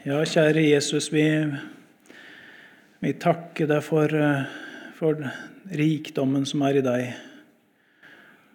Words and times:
Ja, 0.00 0.22
kjære 0.24 0.62
Jesus, 0.64 1.10
vi, 1.12 1.26
vi 3.04 3.10
takker 3.20 3.66
deg 3.68 3.82
for, 3.84 4.08
eh, 4.08 4.46
for 4.96 5.18
rikdommen 5.76 6.46
som 6.48 6.62
er 6.64 6.78
i 6.78 6.82
deg. 6.86 7.08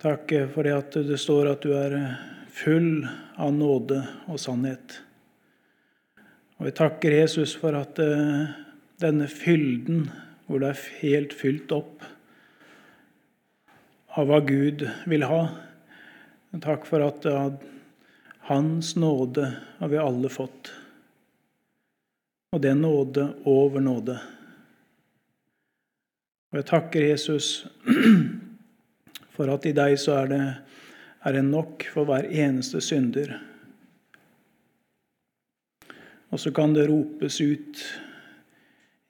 Takk 0.02 0.32
for 0.56 0.66
det 0.66 0.72
at 0.74 0.96
det 1.06 1.20
står 1.22 1.52
at 1.52 1.62
du 1.62 1.76
er 1.78 1.94
full 2.50 3.06
av 3.38 3.52
nåde 3.54 4.00
og 4.26 4.42
sannhet. 4.42 4.96
Og 6.58 6.66
vi 6.66 6.72
takker 6.80 7.14
Jesus 7.14 7.54
for 7.62 7.78
at 7.78 8.02
uh, 8.02 8.50
denne 9.04 9.28
fylden, 9.30 10.08
hvor 10.48 10.64
det 10.64 10.72
er 10.72 10.82
helt 11.04 11.36
fylt 11.38 11.70
opp 11.78 12.08
av 14.18 14.32
hva 14.32 14.42
Gud 14.50 14.88
vil 15.06 15.28
ha 15.30 15.44
Takk 16.64 16.86
for 16.88 17.04
at 17.04 17.26
Hans 18.48 18.94
nåde 18.96 19.50
har 19.78 19.90
vi 19.92 20.00
alle 20.00 20.30
fått. 20.32 20.72
Og 22.56 22.62
det 22.64 22.72
er 22.72 22.78
nåde 22.80 23.26
over 23.44 23.84
nåde. 23.84 24.16
Og 26.54 26.62
jeg 26.62 26.68
takker 26.70 27.04
Jesus 27.04 27.66
for 29.36 29.52
at 29.52 29.66
i 29.68 29.74
deg 29.76 29.98
så 30.00 30.22
er 30.22 30.30
det, 30.32 30.44
er 31.28 31.36
det 31.36 31.42
nok 31.50 31.84
for 31.92 32.08
hver 32.08 32.30
eneste 32.32 32.80
synder. 32.80 33.34
Og 36.32 36.40
så 36.40 36.54
kan 36.56 36.72
det 36.78 36.88
ropes 36.88 37.42
ut 37.44 37.84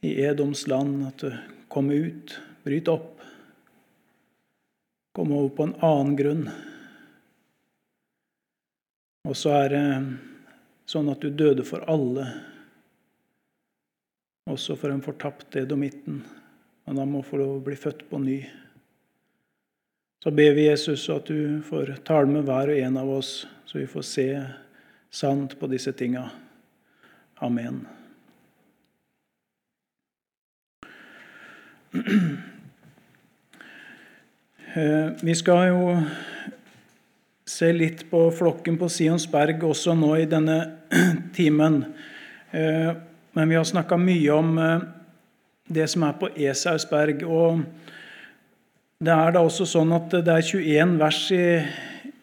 i 0.01 0.15
Edoms 0.25 0.65
land 0.65 1.05
at 1.11 1.27
kommer 1.69 2.01
ut, 2.01 2.33
bryt 2.65 2.89
opp, 2.89 3.21
kom 5.13 5.37
over 5.37 5.53
på 5.53 5.69
en 5.69 5.77
annen 5.85 6.17
grunn. 6.17 6.43
Og 9.29 9.37
så 9.37 9.53
er 9.61 9.71
det 9.77 9.85
sånn 10.89 11.13
at 11.13 11.21
du 11.21 11.29
døde 11.29 11.61
for 11.65 11.85
alle, 11.85 12.25
også 14.45 14.75
for 14.77 14.93
en 14.93 15.03
fortapt 15.03 15.55
edomitten. 15.57 16.21
Men 16.85 17.01
han 17.01 17.09
må 17.09 17.23
få 17.25 17.39
lov 17.41 17.57
å 17.57 17.65
bli 17.65 17.77
født 17.79 18.05
på 18.09 18.19
ny. 18.21 18.39
Så 20.23 20.31
ber 20.33 20.53
vi 20.57 20.67
Jesus 20.67 21.07
at 21.13 21.27
du 21.29 21.61
får 21.65 21.95
tale 22.05 22.29
med 22.29 22.47
hver 22.47 22.71
og 22.73 22.79
en 22.81 22.97
av 23.01 23.09
oss, 23.17 23.33
så 23.65 23.77
vi 23.81 23.89
får 23.89 24.05
se 24.09 24.27
sant 25.13 25.57
på 25.59 25.69
disse 25.69 25.93
tinga. 25.97 26.27
Amen. 27.45 27.83
Eh, 34.75 35.09
vi 35.21 35.35
skal 35.37 35.69
jo 35.69 35.83
se 37.47 37.69
litt 37.73 38.05
på 38.09 38.25
flokken 38.35 38.77
på 38.81 38.89
Sionsberg 38.91 39.61
også 39.63 39.93
nå 39.95 40.09
i 40.19 40.25
denne 40.29 40.57
timen. 41.37 41.83
Men 43.35 43.49
vi 43.49 43.55
har 43.55 43.65
snakka 43.67 43.97
mye 43.99 44.31
om 44.31 44.57
eh, 44.63 44.83
det 45.67 45.89
som 45.91 46.05
er 46.07 46.13
på 46.15 46.29
Esausberg. 46.39 47.25
Og 47.27 47.65
det 49.03 49.11
er 49.11 49.33
da 49.35 49.41
også 49.43 49.65
sånn 49.67 49.89
at 49.91 50.13
det 50.23 50.31
er 50.31 50.45
21 50.45 50.93
vers 51.01 51.17
i, 51.35 51.47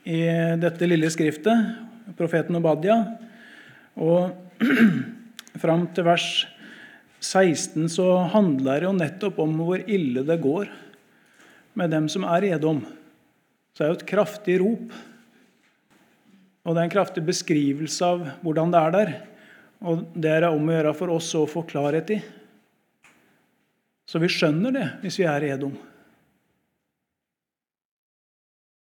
i 0.08 0.20
dette 0.62 0.88
lille 0.88 1.10
skriftet, 1.12 1.74
profeten 2.16 2.56
Obadia. 2.56 2.96
Og 4.00 4.64
fram 5.62 5.84
til 5.92 6.06
vers 6.06 6.28
16 7.20 7.90
så 7.92 8.06
handler 8.32 8.80
det 8.80 8.88
jo 8.88 8.94
nettopp 8.96 9.42
om 9.44 9.52
hvor 9.60 9.84
ille 9.84 10.24
det 10.24 10.38
går 10.40 10.70
med 11.76 11.92
dem 11.92 12.08
som 12.08 12.24
er 12.24 12.54
edom. 12.54 12.80
Så 13.76 13.82
det 13.82 13.84
er 13.84 13.92
jo 13.92 13.98
et 14.00 14.08
kraftig 14.14 14.56
rop. 14.64 14.96
Og 16.64 16.72
det 16.72 16.80
er 16.80 16.88
en 16.88 16.96
kraftig 16.96 17.26
beskrivelse 17.28 18.08
av 18.14 18.24
hvordan 18.40 18.72
det 18.72 18.80
er 18.80 18.96
der. 18.96 19.14
Og 19.82 20.04
det 20.14 20.30
er 20.30 20.46
om 20.46 20.68
å 20.68 20.74
gjøre 20.76 20.94
for 20.94 21.10
oss 21.16 21.32
å 21.34 21.42
få 21.50 21.64
klarhet 21.66 22.10
i. 22.14 22.20
Så 24.06 24.20
vi 24.22 24.28
skjønner 24.30 24.74
det 24.74 24.86
hvis 25.02 25.18
vi 25.18 25.26
er 25.26 25.42
i 25.46 25.50
Edom. 25.54 25.74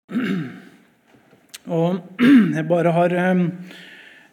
Og 1.78 1.98
jeg 2.56 2.64
bare 2.70 2.94
har 2.96 3.14
um, 3.34 3.42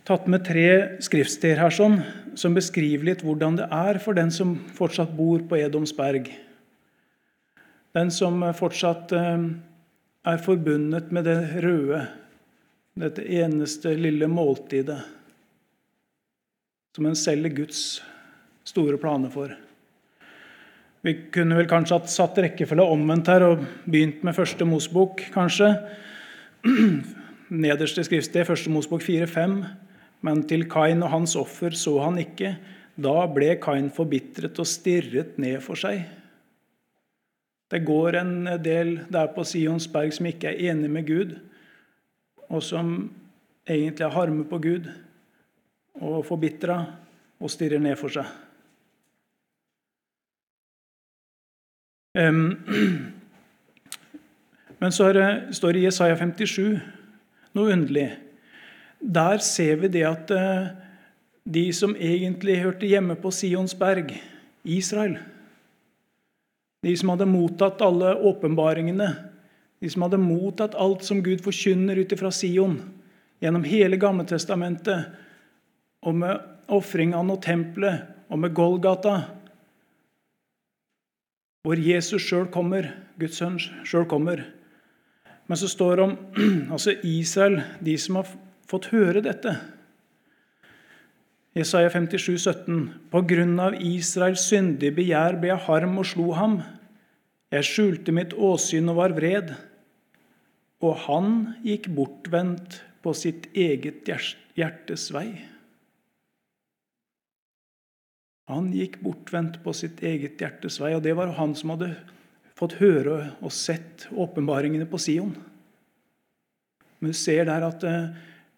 tatt 0.08 0.30
med 0.32 0.46
tre 0.48 0.68
skriftsteder 1.04 1.60
her 1.64 1.74
sånn, 1.76 2.00
som 2.40 2.56
beskriver 2.56 3.10
litt 3.10 3.24
hvordan 3.26 3.60
det 3.60 3.68
er 3.76 4.00
for 4.04 4.16
den 4.16 4.32
som 4.32 4.56
fortsatt 4.78 5.12
bor 5.18 5.44
på 5.50 5.60
Edoms 5.60 5.96
berg. 5.98 6.30
Den 7.96 8.12
som 8.12 8.40
fortsatt 8.56 9.12
um, 9.16 9.50
er 10.28 10.40
forbundet 10.44 11.12
med 11.16 11.28
det 11.28 11.40
røde, 11.66 12.06
dette 12.96 13.28
eneste 13.42 13.92
lille 14.00 14.28
måltidet 14.32 15.02
som 16.96 17.08
en 17.10 17.18
selger 17.20 17.52
Guds 17.52 17.80
store 18.64 18.98
planer 19.02 19.32
for. 19.34 19.52
Vi 21.06 21.14
kunne 21.36 21.58
vel 21.60 21.68
kanskje 21.70 22.00
hatt 22.00 22.10
satt 22.10 22.40
rekkefølge 22.42 22.86
omvendt 22.96 23.30
her 23.30 23.44
og 23.46 23.66
begynt 23.84 24.24
med 24.26 24.38
første 24.38 24.66
Mosbok, 24.66 25.22
kanskje. 25.36 25.74
Nederste 27.66 28.06
skriftsted, 28.08 28.48
første 28.48 28.72
Mosbok 28.74 29.04
4-5. 29.06 29.60
Men 30.26 30.46
til 30.50 30.66
Kain 30.72 31.04
og 31.06 31.12
hans 31.12 31.36
offer 31.38 31.76
så 31.78 32.00
han 32.08 32.18
ikke. 32.24 32.56
Da 32.96 33.18
ble 33.30 33.52
Kain 33.62 33.92
forbitret 33.94 34.58
og 34.58 34.70
stirret 34.72 35.36
ned 35.42 35.60
for 35.62 35.78
seg. 35.78 36.08
Det 37.70 37.84
går 37.86 38.22
en 38.22 38.36
del 38.64 38.96
der 39.12 39.30
på 39.36 39.44
Sions 39.46 39.90
berg 39.92 40.16
som 40.16 40.30
ikke 40.30 40.54
er 40.54 40.72
enig 40.72 40.90
med 40.96 41.06
Gud 41.10 41.36
og 42.46 42.62
som 42.64 42.92
egentlig 43.68 44.06
har 44.06 44.14
harme 44.14 44.46
på 44.48 44.60
Gud 44.62 44.90
og 46.02 46.26
forbitra 46.28 46.78
og 47.40 47.52
stirrer 47.52 47.80
ned 47.84 47.96
for 48.00 48.10
seg. 48.14 48.26
Men 54.80 54.92
så 54.92 55.12
det, 55.16 55.56
står 55.56 55.76
det 55.76 55.80
i 55.82 55.88
Jesaja 55.88 56.16
57 56.20 56.80
noe 57.56 57.72
underlig. 57.72 58.10
Der 59.00 59.38
ser 59.44 59.76
vi 59.84 59.88
det 59.92 60.06
at 60.08 60.32
eh, 60.32 60.68
de 61.44 61.74
som 61.76 61.96
egentlig 61.96 62.64
hørte 62.64 62.88
hjemme 62.90 63.16
på 63.20 63.32
Sions 63.36 63.76
berg, 63.78 64.16
Israel 64.66 65.20
De 66.82 66.98
som 66.98 67.10
hadde 67.12 67.28
mottatt 67.30 67.82
alle 67.86 68.16
åpenbaringene 68.18 69.10
de 69.80 69.92
som 69.92 70.06
hadde 70.06 70.18
mottatt 70.18 70.76
alt 70.80 71.04
som 71.06 71.22
Gud 71.22 71.44
forkynner 71.46 72.00
ut 72.00 72.14
fra 72.18 72.32
Sion 72.34 72.80
gjennom 73.44 73.66
hele 73.68 74.00
Gammeltestamentet, 74.02 75.12
og 76.06 76.16
med 76.22 76.72
ofringene 76.72 77.34
og 77.36 77.42
tempelet 77.44 78.06
og 78.30 78.42
med 78.42 78.54
Golgata, 78.58 79.16
hvor 81.66 81.82
Jesus 81.82 82.22
sjøl 82.22 82.46
kommer, 82.54 82.92
Guds 83.18 83.40
sønn 83.42 83.58
sjøl 83.58 84.06
kommer. 84.10 84.44
Men 85.50 85.58
så 85.58 85.70
står 85.70 85.96
det 85.98 86.04
om 86.06 86.18
altså 86.74 86.94
Israel, 87.02 87.62
de 87.82 87.96
som 88.02 88.20
har 88.20 88.30
fått 88.70 88.92
høre 88.94 89.24
dette. 89.26 89.56
Jesaja 91.56 91.90
57, 91.90 92.36
17. 92.38 92.80
På 93.10 93.22
grunn 93.26 93.56
av 93.64 93.78
Israels 93.80 94.44
syndige 94.50 94.98
begjær 94.98 95.40
ble 95.40 95.54
jeg 95.54 95.66
harm 95.70 95.98
og 96.02 96.10
slo 96.10 96.34
ham. 96.38 96.60
Jeg 97.54 97.70
skjulte 97.70 98.14
mitt 98.14 98.36
åsyn 98.36 98.92
og 98.92 99.00
var 99.00 99.16
vred. 99.16 99.54
Og 100.84 101.00
han 101.06 101.32
gikk 101.66 101.88
bortvendt 101.96 102.82
på 103.06 103.14
sitt 103.16 103.48
eget 103.56 104.10
hjertes 104.58 105.10
vei. 105.16 105.30
Han 108.52 108.70
gikk 108.74 109.00
bortvendt 109.02 109.58
på 109.64 109.74
sitt 109.74 110.04
eget 110.06 110.42
hjertes 110.42 110.78
vei, 110.82 110.94
og 110.94 111.02
det 111.06 111.16
var 111.18 111.34
han 111.38 111.56
som 111.58 111.74
hadde 111.74 111.96
fått 112.56 112.78
høre 112.80 113.34
og 113.42 113.54
sett 113.54 114.06
åpenbaringene 114.14 114.86
på 114.90 115.00
Sion. 115.02 115.34
Men 117.00 117.12
du 117.12 117.18
ser 117.18 117.48
der 117.50 117.66
at 117.66 117.84
eh, 117.84 118.12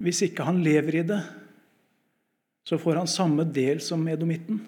hvis 0.04 0.22
ikke 0.28 0.46
han 0.46 0.60
lever 0.66 1.00
i 1.00 1.06
det, 1.08 1.22
så 2.68 2.78
får 2.80 3.00
han 3.00 3.10
samme 3.10 3.48
del 3.48 3.80
som 3.82 4.04
edomitten. 4.12 4.60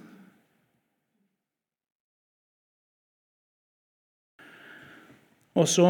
Og 5.59 5.67
så 5.67 5.85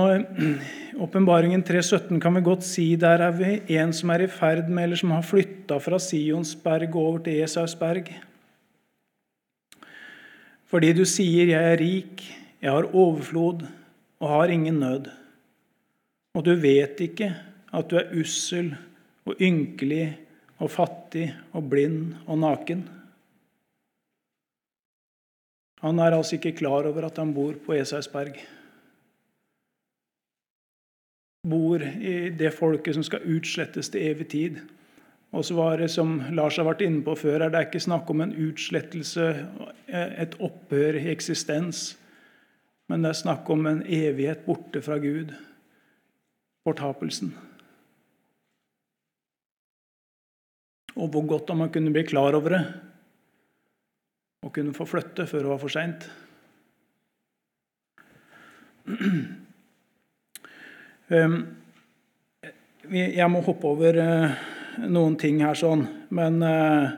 Åpenbaringen 1.00 1.62
3,17 1.64 2.18
kan 2.20 2.34
vi 2.36 2.42
godt 2.44 2.66
si 2.66 2.88
der 3.00 3.22
er 3.24 3.36
vi 3.38 3.52
en 3.78 3.94
som 3.96 4.10
er 4.12 4.26
i 4.26 4.32
ferd 4.32 4.68
med, 4.68 4.88
eller 4.88 5.00
som 5.00 5.14
har 5.14 5.24
flytta 5.24 5.78
fra 5.80 6.00
Sionsberg 6.02 6.98
over 6.98 7.22
til 7.24 7.44
Esausberg. 7.46 8.10
Fordi 10.70 10.94
du 10.94 11.06
sier 11.06 11.46
'jeg 11.46 11.72
er 11.74 11.80
rik, 11.80 12.22
jeg 12.62 12.72
har 12.72 12.96
overflod 12.96 13.66
og 14.20 14.30
har 14.30 14.48
ingen 14.54 14.80
nød'. 14.80 15.10
Og 16.34 16.46
du 16.46 16.56
vet 16.56 17.00
ikke 17.00 17.36
at 17.74 17.90
du 17.90 17.96
er 17.96 18.14
ussel 18.20 18.76
og 19.26 19.36
ynkelig 19.42 20.20
og 20.60 20.72
fattig 20.72 21.36
og 21.54 21.70
blind 21.70 22.16
og 22.28 22.38
naken. 22.38 22.90
Han 25.82 26.00
er 26.00 26.12
altså 26.12 26.36
ikke 26.36 26.58
klar 26.58 26.86
over 26.86 27.06
at 27.06 27.18
han 27.18 27.34
bor 27.34 27.54
på 27.66 27.74
Esausberg 27.74 28.36
bor 31.50 31.82
i 31.82 32.30
det 32.36 32.52
folket 32.54 32.98
som 32.98 33.06
skal 33.06 33.26
utslettes 33.36 33.90
til 33.90 34.04
evig 34.12 34.28
tid. 34.34 34.60
Og 35.30 35.46
så 35.46 35.54
var 35.54 35.78
det, 35.78 35.92
som 35.94 36.16
Lars 36.34 36.58
har 36.58 36.66
vært 36.66 36.82
inne 36.82 37.04
på 37.06 37.14
før, 37.20 37.44
er 37.46 37.54
det 37.54 37.68
ikke 37.68 37.84
snakk 37.84 38.10
om 38.10 38.24
en 38.26 38.34
utslettelse, 38.34 39.28
et 39.94 40.38
opphør 40.42 40.98
i 40.98 41.12
eksistens. 41.12 41.92
Men 42.90 43.06
det 43.06 43.12
er 43.12 43.20
snakk 43.22 43.50
om 43.54 43.68
en 43.70 43.84
evighet 43.86 44.42
borte 44.48 44.82
fra 44.82 44.98
Gud. 45.02 45.36
Fortapelsen. 46.66 47.30
Og 50.98 51.08
hvor 51.14 51.28
godt 51.30 51.54
om 51.54 51.62
man 51.62 51.72
kunne 51.72 51.94
bli 51.94 52.04
klar 52.04 52.34
over 52.36 52.56
det 52.58 52.64
og 54.40 54.54
kunne 54.56 54.74
få 54.74 54.86
flytte 54.88 55.28
før 55.28 55.44
det 55.44 55.52
var 55.52 55.62
for 55.62 55.74
seint. 55.74 56.10
Ehm, 61.10 61.40
jeg 62.94 63.26
må 63.34 63.40
hoppe 63.42 63.66
over 63.66 63.98
eh, 63.98 64.36
noen 64.88 65.18
ting 65.20 65.42
her, 65.44 65.58
sånn. 65.58 65.84
men 66.16 66.40
eh, 66.46 66.90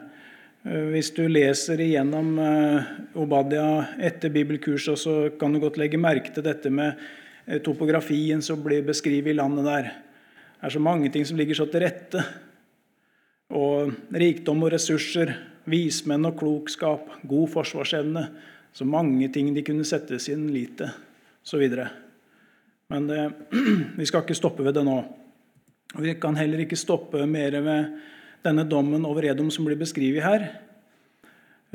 hvis 0.93 1.09
du 1.17 1.23
leser 1.25 1.81
igjennom 1.81 2.35
eh, 2.39 2.91
Obadia 3.17 3.97
etter 3.97 4.29
bibelkurset, 4.33 4.99
så 4.99 5.15
kan 5.39 5.53
du 5.53 5.61
godt 5.63 5.79
legge 5.81 5.97
merke 6.01 6.33
til 6.33 6.45
dette 6.45 6.69
med 6.69 6.99
topografien 7.65 8.41
som 8.45 8.61
blir 8.61 8.85
beskrevet 8.85 9.33
i 9.33 9.37
landet 9.39 9.65
der. 9.65 9.91
Det 10.61 10.69
er 10.69 10.75
så 10.75 10.83
mange 10.83 11.09
ting 11.09 11.25
som 11.25 11.39
ligger 11.39 11.57
så 11.57 11.65
til 11.71 11.81
rette. 11.81 12.21
Og 13.57 13.89
rikdom 14.13 14.61
og 14.61 14.71
ressurser, 14.75 15.33
vismenn 15.65 16.29
og 16.29 16.37
klokskap, 16.39 17.09
god 17.27 17.49
forsvarsevne. 17.55 18.27
Så 18.71 18.85
mange 18.87 19.27
ting 19.33 19.49
de 19.55 19.63
kunne 19.65 19.87
sette 19.87 20.19
sin 20.21 20.45
lit 20.53 20.77
til, 20.79 20.93
osv. 21.43 21.65
Men 22.93 23.09
det, 23.09 23.25
vi 23.99 24.07
skal 24.07 24.23
ikke 24.23 24.37
stoppe 24.37 24.63
ved 24.63 24.77
det 24.77 24.85
nå. 24.87 24.99
Vi 25.99 26.13
kan 26.15 26.37
heller 26.39 26.63
ikke 26.63 26.79
stoppe 26.79 27.25
mer 27.27 27.57
ved 27.63 27.95
denne 28.45 28.63
dommen 28.67 29.03
over 29.05 29.25
Edom 29.27 29.49
som 29.51 29.67
blir 29.67 29.79
beskrevet 29.79 30.23
her. 30.23 30.45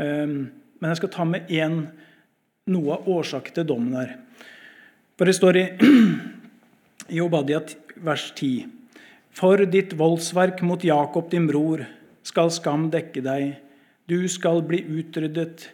Ehm, 0.00 0.48
men 0.80 0.92
jeg 0.92 1.00
skal 1.02 1.12
ta 1.12 1.26
med 1.28 1.50
én 1.52 1.82
noe 2.72 2.96
av 2.96 3.08
årsaken 3.08 3.58
til 3.58 3.68
dommen 3.68 3.96
her. 3.98 4.16
For 5.16 5.28
det 5.28 5.36
står 5.36 5.60
i, 5.60 5.66
i 7.16 7.20
Obadia 7.24 7.60
vers 8.04 8.30
10.: 8.32 8.66
For 9.36 9.60
ditt 9.68 9.92
voldsverk 9.96 10.62
mot 10.64 10.84
Jakob, 10.84 11.30
din 11.30 11.46
bror, 11.48 11.84
skal 12.26 12.50
skam 12.50 12.88
dekke 12.90 13.22
deg. 13.22 13.54
Du 14.08 14.28
skal 14.32 14.62
bli 14.64 14.80
utryddet 14.80 15.68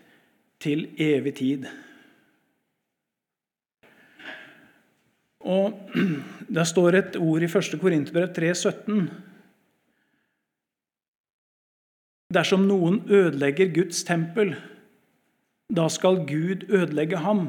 til 0.62 0.88
evig 0.98 1.34
tid. 1.38 1.66
Og 5.42 5.78
Der 6.54 6.64
står 6.68 6.98
et 6.98 7.16
ord 7.16 7.42
i 7.42 7.48
1. 7.48 7.78
Korinterbrev 7.80 8.28
3,17. 8.36 9.06
Dersom 12.32 12.66
noen 12.68 12.98
ødelegger 13.08 13.70
Guds 13.72 14.02
tempel, 14.04 14.52
da 15.72 15.86
skal 15.88 16.26
Gud 16.28 16.66
ødelegge 16.68 17.22
ham. 17.24 17.46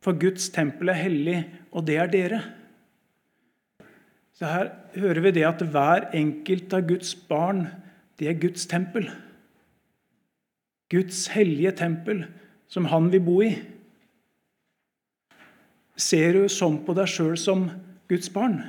For 0.00 0.16
Guds 0.16 0.48
tempel 0.54 0.88
er 0.88 1.02
hellig, 1.02 1.42
og 1.72 1.86
det 1.86 1.98
er 2.00 2.08
dere. 2.12 2.40
Så 4.32 4.46
Her 4.46 4.70
hører 4.96 5.20
vi 5.20 5.30
det 5.36 5.44
at 5.44 5.62
hver 5.62 6.10
enkelt 6.14 6.72
av 6.72 6.88
Guds 6.88 7.14
barn 7.28 7.66
det 8.18 8.28
er 8.28 8.40
Guds 8.40 8.66
tempel. 8.66 9.10
Guds 10.90 11.26
hellige 11.34 11.72
tempel, 11.76 12.24
som 12.68 12.88
han 12.88 13.12
vil 13.12 13.20
bo 13.20 13.40
i. 13.42 13.52
Ser 15.98 16.36
du 16.36 16.44
sånn 16.52 16.78
på 16.86 16.94
deg 16.94 17.10
sjøl 17.10 17.34
som 17.40 17.66
Guds 18.10 18.30
barn? 18.30 18.60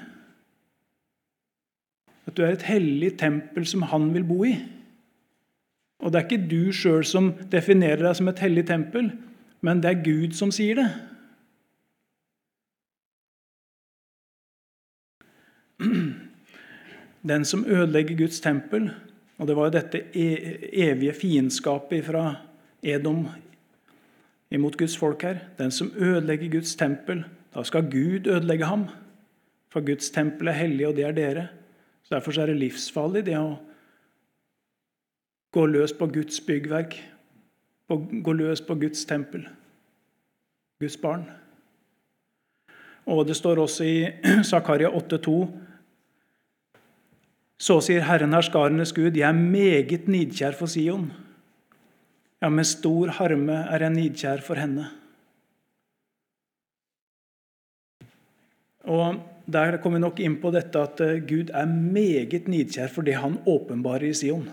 At 2.25 2.35
du 2.37 2.43
er 2.45 2.55
et 2.55 2.65
hellig 2.65 3.15
tempel 3.21 3.65
som 3.69 3.85
han 3.89 4.09
vil 4.15 4.25
bo 4.25 4.43
i? 4.47 4.55
Og 5.99 6.11
det 6.11 6.19
er 6.19 6.25
ikke 6.27 6.49
du 6.49 6.71
sjøl 6.73 7.03
som 7.05 7.33
definerer 7.51 8.01
deg 8.05 8.17
som 8.17 8.29
et 8.31 8.41
hellig 8.41 8.65
tempel, 8.69 9.11
men 9.65 9.81
det 9.83 9.89
er 9.91 10.03
Gud 10.05 10.35
som 10.37 10.51
sier 10.55 10.79
det. 10.79 10.89
Den 17.29 17.45
som 17.45 17.65
ødelegger 17.67 18.17
Guds 18.17 18.39
tempel, 18.39 18.89
og 19.37 19.47
det 19.47 19.55
var 19.55 19.67
jo 19.67 19.75
dette 19.75 20.01
e-, 20.15 20.71
evige 20.87 21.13
fiendskapet 21.15 22.05
fra 22.07 22.23
Edom 22.83 23.27
imot 24.51 24.77
Guds 24.77 24.97
folk 24.97 25.21
her. 25.21 25.39
Den 25.57 25.71
som 25.71 25.91
ødelegger 25.97 26.51
Guds 26.51 26.75
tempel, 26.75 27.23
da 27.55 27.63
skal 27.63 27.91
Gud 27.91 28.27
ødelegge 28.27 28.65
ham. 28.65 28.87
For 29.69 29.85
Guds 29.85 30.09
tempel 30.09 30.47
er 30.47 30.57
hellig, 30.57 30.87
og 30.87 30.95
det 30.95 31.05
er 31.05 31.11
dere. 31.11 31.47
Så 32.03 32.15
Derfor 32.15 32.39
er 32.39 32.45
det 32.45 32.57
livsfarlig 32.57 33.25
det 33.25 33.37
å 33.37 33.59
gå 35.53 35.65
løs 35.65 35.93
på 35.93 36.07
Guds 36.09 36.41
byggverk, 36.41 36.95
gå 38.23 38.33
løs 38.33 38.61
på 38.61 38.75
Guds 38.75 39.05
tempel, 39.05 39.47
Guds 40.79 40.97
barn. 40.97 41.25
Og 43.05 43.25
det 43.27 43.35
står 43.37 43.61
også 43.61 43.83
i 43.85 43.97
Zakaria 44.49 44.89
8,2.: 44.89 45.47
Så 47.59 47.79
sier 47.81 48.05
Herren 48.05 48.33
herskarenes 48.33 48.93
Gud, 48.93 49.17
jeg 49.17 49.29
er 49.29 49.33
meget 49.33 50.07
nidkjær 50.07 50.57
for 50.57 50.69
Sion. 50.69 51.11
Ja, 52.39 52.47
med 52.47 52.67
stor 52.67 53.11
harme 53.17 53.57
er 53.67 53.83
jeg 53.83 53.95
nidkjær 53.95 54.43
for 54.45 54.59
henne. 54.59 54.87
Og 58.87 59.19
Der 59.49 59.79
kommer 59.81 59.97
vi 59.97 60.03
nok 60.03 60.19
inn 60.21 60.35
på 60.37 60.51
dette 60.53 60.77
at 60.77 60.99
eh, 61.01 61.23
Gud 61.25 61.49
er 61.57 61.65
meget 61.65 62.45
nidkjær 62.45 62.91
for 62.93 63.01
det 63.01 63.15
han 63.17 63.39
åpenbarer 63.49 64.11
i 64.11 64.13
Sion. 64.13 64.43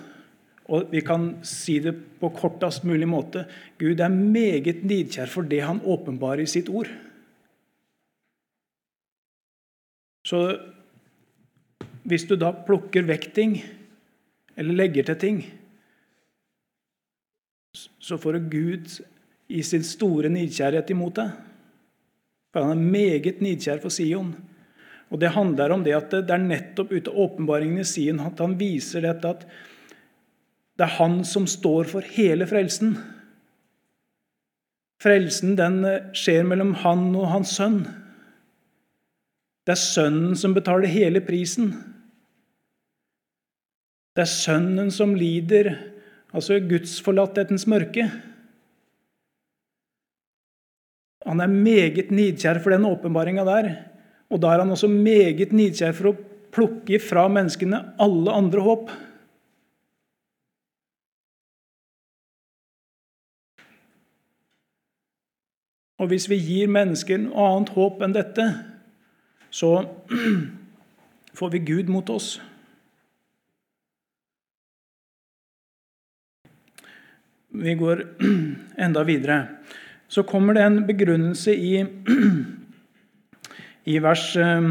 Og 0.72 0.88
Vi 0.90 1.02
kan 1.04 1.34
si 1.44 1.76
det 1.84 1.92
på 2.16 2.30
kortest 2.32 2.86
mulig 2.88 3.04
måte. 3.06 3.44
Gud 3.78 4.00
er 4.00 4.08
meget 4.08 4.80
nidkjær 4.88 5.28
for 5.28 5.44
det 5.44 5.60
han 5.60 5.82
åpenbarer 5.84 6.46
i 6.46 6.48
sitt 6.48 6.70
ord. 6.72 6.88
Så 10.26 10.40
hvis 12.08 12.24
du 12.24 12.34
da 12.40 12.54
plukker 12.66 13.04
vekk 13.04 13.28
ting, 13.36 13.60
eller 14.56 14.80
legger 14.80 15.06
til 15.10 15.20
ting, 15.20 15.44
så 17.76 18.18
får 18.18 18.36
du 18.36 18.50
Gud 18.52 18.98
i 19.48 19.62
sin 19.62 19.84
store 19.86 20.30
nidkjærhet 20.32 20.90
imot 20.94 21.18
deg. 21.20 21.32
For 22.52 22.64
han 22.64 22.78
er 22.78 22.92
meget 22.96 23.42
nidkjær 23.44 23.82
for 23.82 23.92
Sion. 23.92 24.34
Og 25.10 25.20
Det 25.20 25.34
handler 25.36 25.70
om 25.70 25.84
det 25.84 25.94
at 25.94 26.10
det 26.10 26.32
er 26.34 26.42
nettopp 26.42 26.92
ut 26.92 27.08
av 27.08 27.18
åpenbaringen 27.26 27.82
i 27.82 27.86
Sion 27.86 28.22
at 28.24 28.40
han 28.42 28.56
viser 28.58 29.04
dette 29.06 29.34
at 29.36 29.44
det 30.76 30.84
er 30.84 30.96
han 30.98 31.22
som 31.24 31.46
står 31.48 31.88
for 31.88 32.04
hele 32.16 32.48
frelsen. 32.48 32.96
Frelsen 35.00 35.54
den 35.56 35.78
skjer 36.16 36.44
mellom 36.48 36.74
han 36.82 37.08
og 37.14 37.30
hans 37.32 37.54
sønn. 37.56 37.84
Det 39.66 39.74
er 39.74 39.82
sønnen 39.82 40.36
som 40.38 40.54
betaler 40.56 40.90
hele 40.90 41.22
prisen. 41.24 41.72
Det 44.16 44.24
er 44.24 44.32
sønnen 44.32 44.92
som 44.94 45.14
lider 45.16 45.74
altså 46.36 46.60
gudsforlatthetens 46.60 47.66
mørke. 47.70 48.06
Han 51.26 51.42
er 51.42 51.50
meget 51.50 52.12
nidkjær 52.14 52.60
for 52.62 52.74
den 52.74 52.86
åpenbaringa 52.86 53.44
der. 53.48 53.70
Og 54.30 54.42
da 54.42 54.52
er 54.52 54.62
han 54.62 54.70
også 54.74 54.90
meget 54.90 55.52
nidkjær 55.54 55.94
for 55.96 56.12
å 56.12 56.16
plukke 56.54 57.00
fra 57.02 57.26
menneskene 57.30 57.82
alle 58.02 58.34
andre 58.34 58.62
håp. 58.62 58.90
Og 65.96 66.10
hvis 66.10 66.26
vi 66.28 66.36
gir 66.36 66.68
mennesker 66.68 67.22
noe 67.22 67.46
annet 67.54 67.72
håp 67.72 68.02
enn 68.04 68.14
dette, 68.14 68.44
så 69.50 69.70
får 71.38 71.54
vi 71.54 71.64
Gud 71.72 71.88
mot 71.92 72.12
oss. 72.12 72.36
Vi 77.56 77.74
går 77.74 78.02
enda 78.86 79.04
videre. 79.04 79.46
Så 80.08 80.22
kommer 80.22 80.54
det 80.54 80.62
en 80.62 80.82
begrunnelse 80.86 81.54
i, 81.56 81.84
i 83.92 83.98
vers 84.02 84.26
eh, 84.36 84.68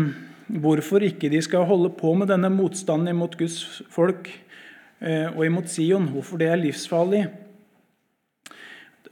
hvorfor 0.47 1.03
ikke 1.03 1.31
de 1.33 1.41
skal 1.41 1.65
holde 1.65 1.89
på 1.97 2.13
med 2.13 2.29
denne 2.29 2.51
motstanden 2.53 3.17
mot 3.17 3.33
Guds 3.39 3.81
folk 3.91 4.29
eh, 5.01 5.31
og 5.31 5.41
imot 5.45 5.71
Sion. 5.71 6.11
Hvorfor 6.13 6.39
det 6.41 6.51
er 6.51 6.61
livsfarlig. 6.61 7.25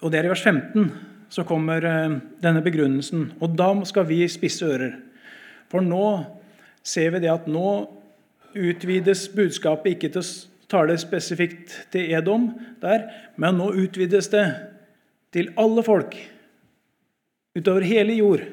Og 0.01 0.11
Det 0.11 0.19
er 0.19 0.29
i 0.29 0.31
vers 0.35 0.43
15 0.43 0.91
så 1.33 1.43
kommer 1.43 1.81
eh, 1.81 2.17
denne 2.43 2.61
begrunnelsen. 2.61 3.31
Og 3.41 3.57
da 3.57 3.71
skal 3.89 4.05
vi 4.05 4.21
spisse 4.29 4.67
ører. 4.69 4.99
For 5.71 5.81
nå 5.81 6.07
ser 6.85 7.15
vi 7.15 7.23
det 7.23 7.31
at 7.33 7.49
nå 7.49 7.69
utvides 8.53 9.25
budskapet 9.33 9.95
ikke 9.95 10.11
til 10.13 10.27
taler 10.73 10.99
spesifikt 10.99 11.75
til 11.93 12.11
Edom 12.17 12.49
der, 12.81 13.07
men 13.37 13.61
nå 13.61 13.71
utvides 13.85 14.31
det 14.33 14.47
til 15.33 15.53
alle 15.57 15.85
folk 15.85 16.17
utover 17.57 17.85
hele 17.85 18.17
jord. 18.17 18.43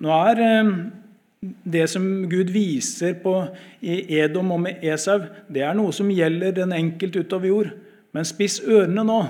Nå 0.00 0.16
er 0.30 0.42
eh, 0.44 0.72
det 1.40 1.86
som 1.92 2.04
Gud 2.30 2.52
viser 2.52 3.16
på 3.22 3.34
i 3.80 4.02
Edom 4.20 4.52
og 4.54 4.62
med 4.66 4.84
Esau, 4.84 5.24
det 5.48 5.64
er 5.64 5.76
noe 5.76 5.92
som 5.96 6.12
gjelder 6.12 6.54
den 6.60 6.74
enkelte 6.76 7.24
utover 7.24 7.50
jord. 7.50 7.72
Men 8.12 8.26
spiss 8.26 8.58
ørene 8.66 9.04
nå. 9.06 9.20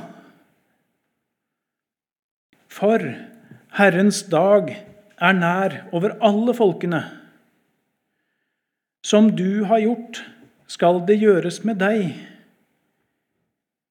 For 2.70 3.02
Herrens 3.76 4.22
dag 4.32 4.72
er 5.20 5.36
nær 5.36 5.76
over 5.92 6.16
alle 6.24 6.54
folkene. 6.56 7.02
Som 9.04 9.30
du 9.36 9.64
har 9.68 9.82
gjort, 9.84 10.22
skal 10.70 11.02
det 11.06 11.18
gjøres 11.18 11.62
med 11.66 11.80
deg. 11.82 12.12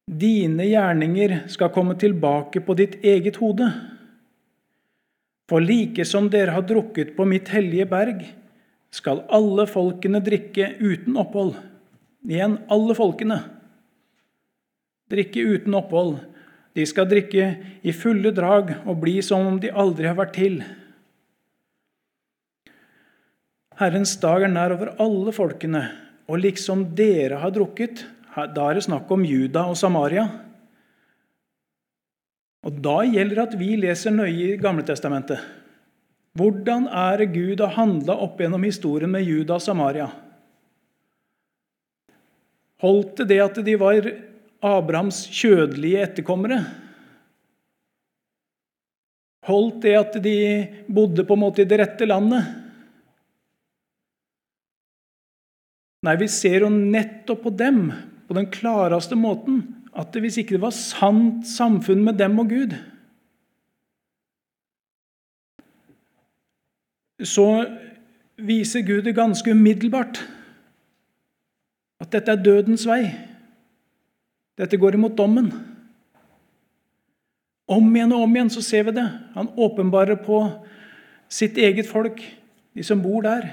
Dine 0.09 0.65
gjerninger 0.65 1.35
skal 1.51 1.73
komme 1.75 1.97
tilbake 1.99 2.63
på 2.65 2.75
ditt 2.79 2.97
eget 3.05 3.37
hode. 3.41 3.67
For 5.49 5.61
like 5.61 6.05
som 6.05 6.29
dere 6.31 6.55
har 6.55 6.65
drukket 6.69 7.15
på 7.17 7.25
mitt 7.27 7.51
hellige 7.51 7.89
berg, 7.89 8.23
skal 8.93 9.25
alle 9.33 9.67
folkene 9.69 10.21
drikke 10.25 10.71
uten 10.79 11.17
opphold. 11.19 11.53
Igjen 12.25 12.57
alle 12.73 12.95
folkene. 12.97 13.43
Drikke 15.09 15.45
uten 15.45 15.77
opphold. 15.77 16.17
De 16.77 16.85
skal 16.89 17.09
drikke 17.09 17.53
i 17.81 17.93
fulle 17.93 18.31
drag 18.33 18.75
og 18.85 19.01
bli 19.03 19.19
som 19.25 19.45
om 19.45 19.57
de 19.61 19.73
aldri 19.73 20.07
har 20.09 20.17
vært 20.17 20.35
til. 20.37 20.61
Herrens 23.79 24.15
dag 24.21 24.43
er 24.45 24.51
nær 24.51 24.75
over 24.75 24.93
alle 24.99 25.33
folkene, 25.33 25.83
og 26.29 26.41
liksom 26.43 26.91
dere 26.95 27.41
har 27.41 27.53
drukket 27.55 28.05
Da 28.53 28.69
er 28.69 28.77
det 28.77 28.85
snakk 28.85 29.09
om 29.11 29.25
Juda 29.25 29.65
og 29.67 29.75
Samaria. 29.75 30.27
Og 32.63 32.77
Da 32.83 33.01
gjelder 33.03 33.35
det 33.35 33.45
at 33.47 33.55
vi 33.59 33.73
leser 33.79 34.13
nøye 34.13 34.53
i 34.53 34.59
Gamletestamentet. 34.61 35.41
Hvordan 36.37 36.85
er 36.87 37.19
det 37.19 37.33
Gud 37.33 37.59
har 37.59 37.73
handla 37.75 38.15
opp 38.21 38.39
gjennom 38.39 38.63
historien 38.63 39.11
med 39.11 39.25
Juda 39.27 39.57
og 39.57 39.63
Samaria? 39.65 40.07
Holdt 42.79 43.17
det 43.23 43.27
det 43.33 43.41
at 43.43 43.59
de 43.65 43.75
var 43.81 44.07
Abrahams 44.63 45.25
kjødelige 45.35 46.05
etterkommere? 46.05 46.61
Holdt 49.49 49.81
det 49.83 49.97
at 49.97 50.15
de 50.23 50.39
bodde 50.87 51.25
på 51.25 51.35
en 51.35 51.43
måte 51.43 51.65
i 51.65 51.67
det 51.67 51.81
rette 51.81 52.07
landet? 52.07 52.58
Nei, 56.05 56.15
vi 56.15 56.29
ser 56.31 56.63
jo 56.63 56.69
nettopp 56.71 57.43
på 57.43 57.51
dem 57.59 57.89
på 58.29 58.37
den 58.37 58.47
klareste 58.53 59.17
måten 59.19 59.63
at 59.99 60.15
hvis 60.15 60.37
ikke 60.39 60.55
det 60.55 60.63
var 60.63 60.75
sant 60.75 61.47
samfunn 61.49 62.03
med 62.05 62.19
dem 62.21 62.37
og 62.39 62.51
Gud, 62.53 62.75
så 67.19 67.65
viser 68.39 68.85
Gud 68.87 69.03
det 69.03 69.17
ganske 69.17 69.51
umiddelbart 69.51 70.21
at 71.99 72.13
dette 72.13 72.31
er 72.31 72.43
dødens 72.43 72.85
vei. 72.87 73.01
Dette 74.59 74.79
går 74.79 74.95
imot 74.95 75.17
dommen. 75.17 75.49
Om 77.69 77.89
igjen 77.95 78.13
og 78.15 78.23
om 78.23 78.37
igjen 78.37 78.51
så 78.53 78.63
ser 78.63 78.87
vi 78.87 78.95
det. 78.95 79.07
Han 79.35 79.51
åpenbarer 79.59 80.21
på 80.23 80.39
sitt 81.29 81.59
eget 81.59 81.89
folk, 81.89 82.21
de 82.73 82.85
som 82.87 83.03
bor 83.03 83.25
der. 83.27 83.49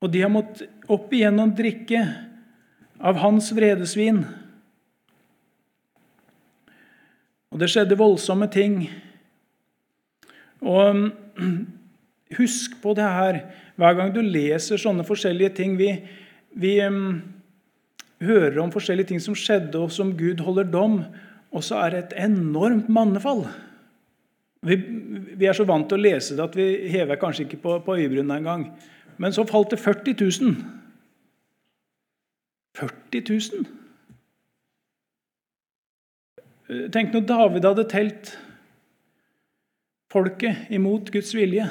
Og 0.00 0.12
de 0.12 0.22
har 0.24 0.32
måttet 0.32 0.68
opp 0.90 1.12
igjennom 1.12 1.52
drikke 1.56 2.00
av 3.00 3.20
hans 3.20 3.50
vredesvin. 3.56 4.22
Og 7.50 7.60
det 7.60 7.68
skjedde 7.72 7.98
voldsomme 7.98 8.48
ting. 8.52 8.84
Og 10.60 11.10
husk 12.40 12.78
på 12.82 12.94
det 12.96 13.08
her 13.08 13.42
hver 13.80 13.96
gang 13.98 14.12
du 14.14 14.20
leser 14.24 14.80
sånne 14.80 15.06
forskjellige 15.08 15.54
ting. 15.56 15.76
Vi, 15.80 15.94
vi 16.52 16.76
um, 16.84 17.20
hører 18.24 18.60
om 18.62 18.72
forskjellige 18.72 19.12
ting 19.12 19.22
som 19.24 19.36
skjedde, 19.38 19.80
og 19.80 19.92
som 19.94 20.12
Gud 20.16 20.42
holder 20.44 20.68
dom. 20.68 21.00
Og 21.50 21.64
så 21.66 21.80
er 21.82 21.94
det 21.94 22.02
et 22.04 22.16
enormt 22.28 22.88
mannefall. 22.92 23.46
Vi, 24.60 24.76
vi, 24.76 25.46
er 25.48 25.56
så 25.56 25.64
vant 25.64 25.88
til 25.88 25.96
å 25.96 26.04
lese 26.04 26.36
det 26.36 26.44
at 26.44 26.56
vi 26.56 26.66
hever 26.92 27.18
kanskje 27.20 27.46
ikke 27.46 27.62
på, 27.62 27.78
på 27.86 27.96
øyebrynene 27.96 28.36
engang. 28.42 28.66
Men 29.20 29.32
så 29.36 29.44
falt 29.44 29.70
det 29.70 29.78
40 29.78 30.14
000. 30.20 30.56
40 32.76 33.20
000? 36.70 36.88
Tenk 36.94 37.12
når 37.12 37.26
David 37.28 37.66
hadde 37.66 37.84
telt 37.90 38.30
folket 40.10 40.70
imot 40.70 41.10
Guds 41.12 41.34
vilje. 41.34 41.66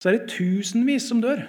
Så 0.00 0.08
er 0.08 0.18
det 0.18 0.30
tusenvis 0.32 1.08
som 1.08 1.20
dør. 1.24 1.44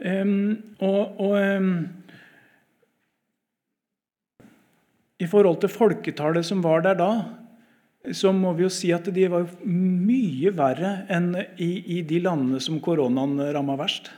Um, 0.00 0.76
og, 0.80 1.20
og 1.20 1.34
um, 1.56 1.88
I 5.20 5.26
forhold 5.28 5.60
til 5.60 5.68
folketallet 5.68 6.46
som 6.46 6.62
var 6.64 6.80
der 6.80 6.96
da, 6.96 7.10
så 8.16 8.32
må 8.32 8.54
vi 8.56 8.64
jo 8.64 8.72
si 8.72 8.88
at 8.96 9.10
de 9.12 9.26
var 9.28 9.44
mye 9.64 10.54
verre 10.56 10.92
enn 11.12 11.34
i, 11.60 11.98
i 11.98 12.02
de 12.06 12.22
landene 12.24 12.60
som 12.64 12.80
koronaen 12.82 13.36
ramma 13.52 13.76
verst. 13.80 14.08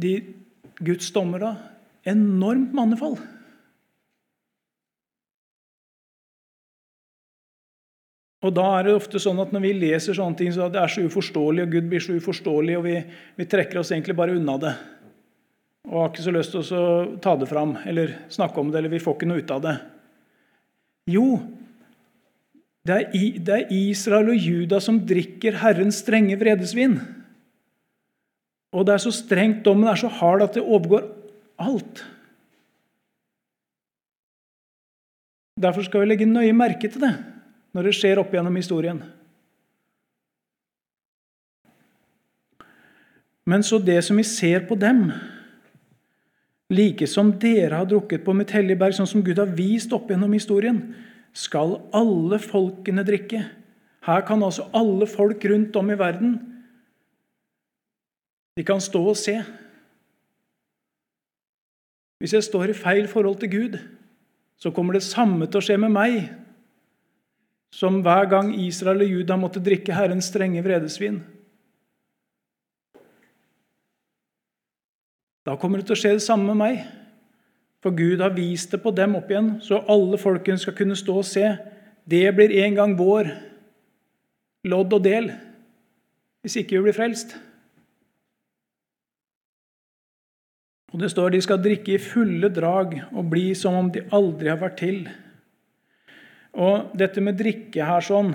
de 0.00 0.20
Guds 0.84 1.08
dommer 1.14 1.40
da? 1.40 1.54
Enormt 2.06 2.74
mannefall. 2.76 3.16
Og 8.44 8.52
da 8.54 8.66
er 8.76 8.86
det 8.86 8.94
ofte 8.94 9.18
sånn 9.18 9.40
at 9.42 9.50
Når 9.54 9.62
vi 9.64 9.72
leser 9.74 10.14
sånne 10.14 10.38
ting, 10.38 10.52
så 10.54 10.68
det 10.70 10.78
er 10.78 10.92
så 10.92 11.06
uforståelig, 11.08 11.64
og 11.64 11.72
Gud 11.72 11.88
blir 11.90 12.04
så 12.04 12.18
uforståelig, 12.20 12.76
og 12.78 12.84
vi, 12.86 13.00
vi 13.40 13.48
trekker 13.48 13.80
oss 13.80 13.90
egentlig 13.94 14.14
bare 14.18 14.36
unna 14.36 14.58
det. 14.62 14.74
Og 15.88 16.02
har 16.02 16.12
ikke 16.12 16.26
så 16.26 16.34
lyst 16.34 16.54
til 16.54 16.76
å 16.76 16.86
ta 17.22 17.34
det 17.38 17.48
fram 17.50 17.76
eller 17.86 18.12
snakke 18.30 18.60
om 18.60 18.70
det, 18.70 18.78
eller 18.78 18.92
vi 18.92 19.02
får 19.02 19.16
ikke 19.16 19.30
noe 19.30 19.42
ut 19.42 19.54
av 19.54 19.64
det. 19.64 19.74
Jo, 21.06 21.38
det 22.86 22.96
er, 23.50 23.70
Israel 23.74 24.30
og 24.30 24.38
Juda 24.38 24.80
som 24.82 24.98
drikker 25.06 25.58
Herrens 25.62 26.02
strenge 26.02 26.38
vredesvin. 26.38 26.98
Og 28.74 28.86
det 28.86 28.94
er 28.94 29.02
så 29.02 29.12
strengt, 29.14 29.64
dommen 29.64 29.88
er 29.90 29.98
så 29.98 30.10
hard 30.10 30.44
at 30.44 30.58
det 30.58 30.62
overgår 30.62 31.06
alt. 31.62 32.04
Derfor 35.56 35.86
skal 35.86 36.02
vi 36.02 36.10
legge 36.10 36.28
nøye 36.28 36.52
merke 36.52 36.90
til 36.90 37.00
det 37.00 37.14
når 37.76 37.88
det 37.88 37.96
skjer 37.96 38.20
opp 38.20 38.32
gjennom 38.32 38.56
historien. 38.56 39.00
Men 43.46 43.62
så 43.62 43.78
det 43.78 43.98
som 44.04 44.18
vi 44.18 44.24
ser 44.26 44.64
på 44.68 44.76
dem, 44.80 45.10
like 46.72 47.06
som 47.06 47.30
dere 47.38 47.78
har 47.78 47.86
drukket 47.86 48.24
på 48.24 48.34
mitt 48.34 48.50
hellige 48.54 48.78
berg, 48.80 48.96
sånn 48.96 49.08
som 49.10 49.22
Gud 49.24 49.38
har 49.38 49.52
vist 49.58 49.92
opp 49.94 50.10
gjennom 50.10 50.32
historien, 50.34 50.80
skal 51.36 51.76
alle 51.94 52.40
folkene 52.42 53.04
drikke. 53.06 53.44
Her 54.06 54.22
kan 54.26 54.42
altså 54.42 54.68
alle 54.74 55.06
folk 55.10 55.44
rundt 55.50 55.76
om 55.76 55.90
i 55.90 55.98
verden 55.98 56.36
de 58.56 58.64
kan 58.64 58.80
stå 58.80 59.02
og 59.10 59.18
se. 59.20 59.34
Hvis 62.22 62.32
jeg 62.32 62.46
står 62.46 62.72
i 62.72 62.78
feil 62.78 63.08
forhold 63.10 63.42
til 63.42 63.50
Gud, 63.52 63.74
så 64.56 64.72
kommer 64.72 64.96
det 64.96 65.04
samme 65.04 65.44
til 65.44 65.60
å 65.60 65.66
skje 65.66 65.76
med 65.82 65.92
meg 65.92 66.30
som 67.76 67.98
hver 68.00 68.30
gang 68.30 68.54
Israel 68.56 69.04
og 69.04 69.10
Juda 69.12 69.36
måtte 69.36 69.60
drikke 69.60 69.92
Herrens 69.92 70.30
strenge 70.30 70.62
vredesvin. 70.64 71.18
Da 75.46 75.54
kommer 75.54 75.78
det 75.78 75.86
til 75.86 75.94
å 75.94 76.00
skje 76.00 76.16
det 76.18 76.26
samme 76.26 76.50
med 76.50 76.58
meg. 76.58 76.84
For 77.84 77.94
Gud 77.94 78.22
har 78.24 78.34
vist 78.34 78.72
det 78.74 78.80
på 78.82 78.90
dem 78.90 79.14
opp 79.14 79.28
igjen, 79.30 79.56
så 79.62 79.84
alle 79.86 80.18
folkene 80.18 80.58
skal 80.58 80.74
kunne 80.74 80.96
stå 80.98 81.20
og 81.20 81.28
se. 81.28 81.52
Det 82.02 82.24
blir 82.34 82.54
en 82.64 82.78
gang 82.78 82.94
vår 82.98 83.30
lodd 84.66 84.96
og 84.96 85.04
del 85.04 85.30
hvis 86.42 86.60
ikke 86.60 86.78
vi 86.78 86.86
blir 86.86 86.94
frelst. 86.94 87.32
Og 90.94 91.02
det 91.02 91.10
står 91.10 91.34
de 91.34 91.40
skal 91.42 91.58
drikke 91.62 91.96
i 91.96 92.02
fulle 92.02 92.50
drag 92.54 92.94
og 93.10 93.30
bli 93.32 93.50
som 93.58 93.74
om 93.74 93.88
de 93.92 94.04
aldri 94.14 94.52
har 94.52 94.60
vært 94.60 94.78
til. 94.78 95.00
Og 96.54 96.94
dette 96.96 97.20
med 97.20 97.38
drikke 97.38 97.86
her 97.86 98.02
sånn, 98.06 98.30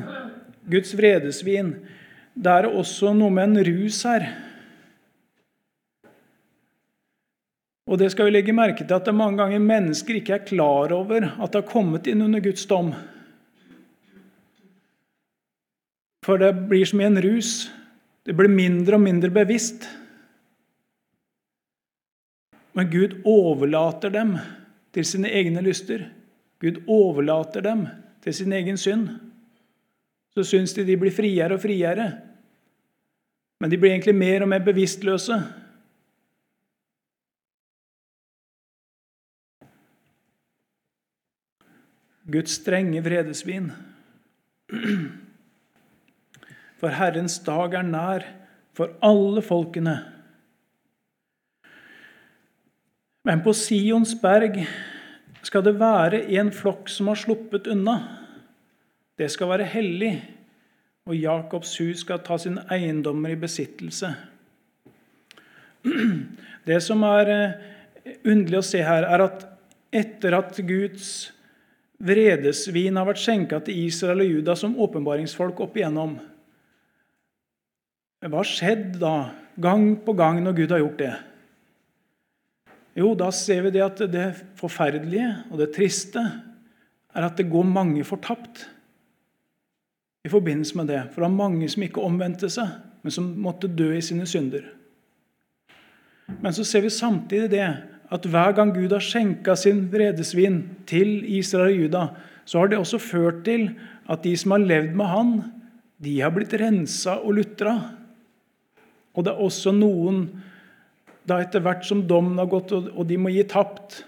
Guds 0.69 0.91
vredesvin, 0.99 1.73
det 2.35 2.51
er 2.51 2.67
også 2.69 3.15
noe 3.17 3.31
med 3.33 3.49
en 3.49 3.63
rus 3.65 4.03
her. 4.05 4.27
Og 7.91 7.99
det 7.99 8.13
skal 8.13 8.29
vi 8.29 8.37
legge 8.37 8.55
merke 8.55 8.85
til 8.85 8.95
at 8.95 9.07
det 9.07 9.13
mange 9.15 9.41
ganger 9.41 9.59
mennesker 9.59 10.15
ikke 10.21 10.37
er 10.37 10.45
klar 10.47 10.93
over 10.95 11.25
at 11.27 11.51
det 11.51 11.59
har 11.59 11.67
kommet 11.67 12.07
inn 12.07 12.23
under 12.23 12.39
Guds 12.39 12.63
dom. 12.69 12.93
For 16.23 16.39
det 16.39 16.53
blir 16.69 16.87
som 16.87 17.01
i 17.01 17.09
en 17.09 17.19
rus. 17.19 17.67
Det 18.23 18.37
blir 18.37 18.47
mindre 18.53 18.95
og 18.95 19.03
mindre 19.03 19.31
bevisst. 19.33 19.89
Men 22.77 22.87
Gud 22.93 23.17
overlater 23.27 24.13
dem 24.13 24.37
til 24.95 25.07
sine 25.07 25.27
egne 25.27 25.63
lyster. 25.65 26.05
Gud 26.63 26.79
overlater 26.87 27.65
dem 27.65 27.89
til 28.23 28.37
sin 28.37 28.53
egen 28.55 28.79
synd. 28.79 29.09
Så 30.31 30.45
syns 30.47 30.77
de 30.77 30.85
de 30.87 30.95
blir 30.95 31.11
friere 31.11 31.57
og 31.57 31.65
friere. 31.65 32.13
Men 33.59 33.73
de 33.73 33.81
blir 33.81 33.91
egentlig 33.91 34.15
mer 34.15 34.45
og 34.45 34.53
mer 34.53 34.63
bevisstløse. 34.63 35.41
Guds 42.29 42.59
strenge 42.59 43.01
vredesvin. 43.01 43.71
For 46.81 46.93
Herrens 46.93 47.39
dag 47.45 47.73
er 47.77 47.87
nær 47.87 48.25
for 48.77 48.93
alle 49.05 49.41
folkene. 49.45 49.97
Men 53.25 53.43
på 53.45 53.53
Sions 53.53 54.15
berg 54.21 54.63
skal 55.45 55.65
det 55.65 55.75
være 55.77 56.23
en 56.37 56.49
flokk 56.53 56.89
som 56.89 57.09
har 57.11 57.19
sluppet 57.21 57.69
unna. 57.69 57.97
Det 59.17 59.29
skal 59.29 59.51
være 59.51 59.67
hellig, 59.69 60.15
og 61.05 61.17
Jakobs 61.17 61.75
hus 61.81 62.01
skal 62.05 62.21
ta 62.25 62.37
sine 62.41 62.63
eiendommer 62.73 63.33
i 63.33 63.41
besittelse. 63.41 64.13
Det 66.65 66.77
som 66.85 67.03
er 67.05 67.29
eh, 67.33 67.53
underlig 68.21 68.59
å 68.61 68.65
se 68.65 68.81
her, 68.85 69.05
er 69.05 69.25
at 69.25 69.45
etter 69.91 70.37
at 70.37 70.57
Guds 70.65 71.31
vredesvin 72.01 72.97
har 72.97 73.07
vært 73.07 73.21
skjenka 73.21 73.61
til 73.65 73.85
Israel 73.85 74.23
og 74.23 74.31
Juda 74.35 74.55
som 74.57 74.77
åpenbaringsfolk 74.81 75.61
opp 75.63 75.77
igjennom 75.77 76.17
Hva 78.21 78.37
har 78.37 78.49
skjedd 78.49 78.99
da, 79.01 79.31
gang 79.61 79.95
på 80.05 80.13
gang, 80.17 80.41
når 80.43 80.57
Gud 80.59 80.73
har 80.73 80.81
gjort 80.83 80.99
det? 81.01 81.13
Jo, 82.97 83.13
da 83.17 83.31
ser 83.33 83.63
vi 83.65 83.71
det 83.73 83.83
at 83.85 84.03
det 84.11 84.27
forferdelige 84.59 85.29
og 85.49 85.61
det 85.61 85.71
triste 85.73 86.21
er 86.21 87.25
at 87.27 87.39
det 87.39 87.49
går 87.51 87.65
mange 87.67 88.03
fortapt 88.07 88.65
i 90.25 90.29
forbindelse 90.29 90.77
med 90.77 90.91
det. 90.91 91.01
For 91.11 91.23
det 91.23 91.29
er 91.29 91.39
mange 91.39 91.69
som 91.71 91.85
ikke 91.85 92.03
omvendte 92.03 92.49
seg, 92.51 92.69
men 93.01 93.15
som 93.15 93.31
måtte 93.41 93.71
dø 93.71 93.89
i 93.95 94.03
sine 94.05 94.27
synder. 94.29 94.67
Men 96.39 96.53
så 96.55 96.63
ser 96.67 96.85
vi 96.85 96.93
samtidig 96.93 97.49
det 97.51 97.65
at 98.11 98.27
hver 98.27 98.51
gang 98.57 98.73
Gud 98.75 98.91
har 98.91 99.03
skjenka 99.03 99.55
sin 99.55 99.85
vredesvin 99.91 100.61
til 100.89 101.21
Israel 101.37 101.71
og 101.71 101.79
Juda, 101.79 102.03
så 102.45 102.59
har 102.59 102.71
det 102.71 102.79
også 102.81 102.99
ført 102.99 103.43
til 103.47 103.69
at 104.11 104.23
de 104.25 104.33
som 104.37 104.55
har 104.55 104.65
levd 104.65 104.95
med 104.99 105.07
han, 105.07 105.33
de 106.01 106.17
har 106.19 106.33
blitt 106.35 106.53
rensa 106.59 107.19
og 107.21 107.37
lutra. 107.37 107.75
Og 109.15 109.23
det 109.23 109.31
er 109.31 109.43
også 109.45 109.71
noen 109.75 110.25
da 111.27 111.37
etter 111.39 111.63
hvert 111.63 111.85
som 111.87 112.01
dommen 112.09 112.39
har 112.41 112.49
gått, 112.51 112.73
og 112.73 113.03
de 113.07 113.19
må 113.21 113.31
gi 113.31 113.45
tapt, 113.47 114.01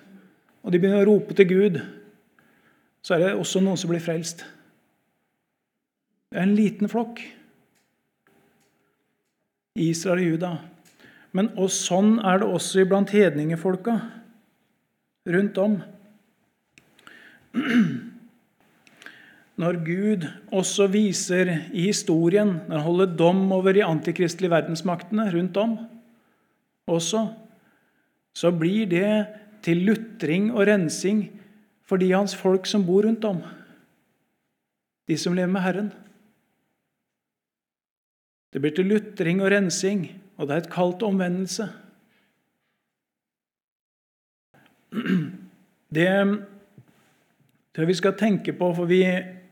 og 0.63 0.74
de 0.74 0.81
begynner 0.81 1.05
å 1.05 1.13
rope 1.13 1.36
til 1.38 1.48
Gud, 1.48 1.79
så 3.03 3.15
er 3.15 3.24
det 3.24 3.31
også 3.38 3.62
noen 3.62 3.79
som 3.79 3.91
blir 3.91 4.03
frelst. 4.03 4.43
Det 6.31 6.39
er 6.39 6.48
en 6.48 6.57
liten 6.57 6.89
flokk. 6.89 7.22
Israel 9.77 10.24
og 10.24 10.31
Juda. 10.31 10.51
Men 11.34 11.50
sånn 11.72 12.20
er 12.22 12.42
det 12.42 12.48
også 12.50 12.84
iblant 12.84 13.10
hedningefolka 13.13 13.98
rundt 15.34 15.58
om. 15.62 15.80
Når 19.63 19.80
Gud 19.86 20.25
også 20.54 20.88
viser 20.90 21.52
i 21.70 21.86
historien, 21.86 22.56
når 22.66 22.80
han 22.80 22.86
holder 22.88 23.12
dom 23.20 23.52
over 23.54 23.75
de 23.75 23.84
antikristelige 23.86 24.50
verdensmaktene 24.50 25.28
rundt 25.30 25.60
om, 25.62 25.75
også, 26.90 27.28
så 28.34 28.50
blir 28.50 28.90
det 28.90 29.12
til 29.63 29.86
lutring 29.86 30.50
og 30.56 30.66
rensing 30.68 31.28
for 31.86 32.02
de 32.02 32.10
hans 32.16 32.34
folk 32.34 32.66
som 32.66 32.86
bor 32.88 33.06
rundt 33.06 33.25
om. 33.30 33.44
De 35.06 35.18
som 35.22 35.38
lever 35.38 35.54
med 35.54 35.62
Herren. 35.62 35.94
Det 38.53 38.62
blir 38.62 38.74
til 38.74 38.90
lutring 38.90 39.42
og 39.42 39.53
rensing, 39.53 40.07
og 40.44 40.50
det 40.50 40.56
er 40.56 40.66
et 40.66 40.74
kall 40.74 40.92
til 41.00 41.08
omvendelse. 41.14 41.70
Det 45.94 46.10
tror 47.74 47.86
jeg 47.86 47.90
vi 47.90 47.96
skal 47.98 48.18
tenke 48.20 48.53
på, 48.58 48.74
for 48.75 48.90
vi, 48.90 49.00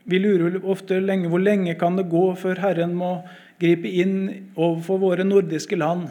vi 0.04 0.20
lurer 0.20 0.60
ofte 0.68 1.00
lenge 1.00 1.30
hvor 1.32 1.40
lenge 1.40 1.78
kan 1.80 1.96
det 1.96 2.10
gå 2.12 2.26
før 2.38 2.60
Herren 2.60 2.92
må 2.98 3.14
gripe 3.62 3.88
inn 3.88 4.52
overfor 4.52 5.00
våre 5.00 5.24
nordiske 5.24 5.78
land 5.80 6.10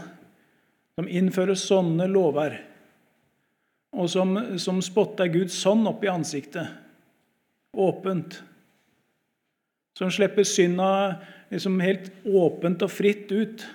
som 0.97 1.07
innfører 1.07 1.55
sånne 1.57 2.07
lover, 2.11 2.57
og 3.95 4.09
som, 4.11 4.33
som 4.59 4.81
spotter 4.83 5.29
Gud 5.31 5.51
sånn 5.53 5.85
opp 5.89 6.03
i 6.03 6.09
ansiktet, 6.11 6.67
åpent. 7.71 8.39
Som 9.99 10.11
slipper 10.11 10.47
synda 10.47 10.89
liksom 11.51 11.79
helt 11.83 12.09
åpent 12.25 12.83
og 12.85 12.91
fritt 12.91 13.31
ut. 13.31 13.65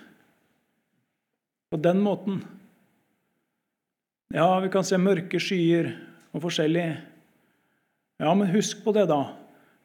På 1.70 1.78
den 1.82 2.00
måten. 2.02 2.40
Ja, 4.34 4.48
vi 4.62 4.70
kan 4.70 4.86
se 4.86 4.98
mørke 4.98 5.40
skyer 5.42 5.92
og 6.34 6.44
forskjellig. 6.44 6.86
Ja, 8.22 8.32
men 8.34 8.50
husk 8.52 8.82
på 8.84 8.94
det, 8.96 9.06
da. 9.10 9.22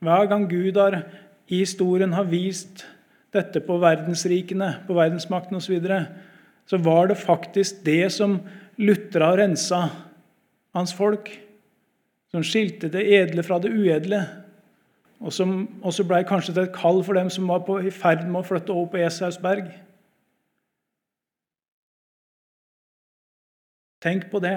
Hver 0.02 0.28
gang 0.30 0.48
Gud 0.50 0.78
har, 0.80 1.04
i 1.52 1.62
historien 1.62 2.13
har 2.13 2.30
vist 2.30 2.86
dette 3.34 3.62
på 3.63 3.78
verdensrikene, 3.82 4.74
på 4.88 4.96
verdensmakten 4.98 5.58
osv., 5.58 5.67
så, 5.67 5.74
videre, 5.74 6.00
så 6.65 6.80
var 6.82 7.12
det 7.12 7.20
faktisk 7.22 7.84
det 7.86 8.12
som 8.15 8.39
lutra 8.82 9.34
og 9.34 9.41
rensa 9.41 9.86
hans 10.76 10.94
folk. 10.96 11.30
Som 12.32 12.46
skilte 12.48 12.88
det 12.88 13.04
edle 13.12 13.44
fra 13.44 13.60
det 13.60 13.74
uedle. 13.76 14.24
Og 15.22 15.34
som 15.36 15.65
også 15.86 16.06
blei 16.08 16.24
kanskje 16.26 16.56
til 16.56 16.63
et 16.63 16.76
kall 16.76 17.02
for 17.06 17.17
dem 17.20 17.30
som 17.30 17.50
var 17.52 17.65
på, 17.67 17.78
i 17.84 17.91
ferd 17.94 18.24
med 18.28 18.41
å 18.41 18.48
flytte 18.48 18.74
over 18.74 18.94
på 18.94 19.02
Eshausberg. 19.04 19.67
Tenk 24.02 24.32
på 24.32 24.42
det. 24.42 24.56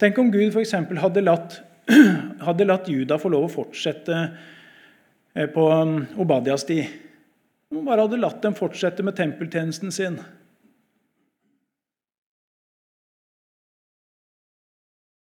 Tenk 0.00 0.18
om 0.20 0.30
Gud 0.32 0.52
f.eks. 0.52 0.74
Hadde, 1.00 1.22
latt, 1.24 1.58
hadde 2.46 2.66
latt 2.68 2.90
Juda 2.92 3.16
få 3.20 3.30
lov 3.32 3.48
å 3.48 3.52
fortsette 3.52 4.18
eh, 5.34 5.48
på 5.50 5.66
um, 5.72 6.02
Obadias 6.20 6.66
tid. 6.68 6.90
Om 7.72 7.80
han 7.80 7.88
bare 7.88 8.04
hadde 8.04 8.20
latt 8.20 8.42
dem 8.44 8.56
fortsette 8.58 9.06
med 9.06 9.16
tempeltjenesten 9.16 9.94
sin. 9.94 10.20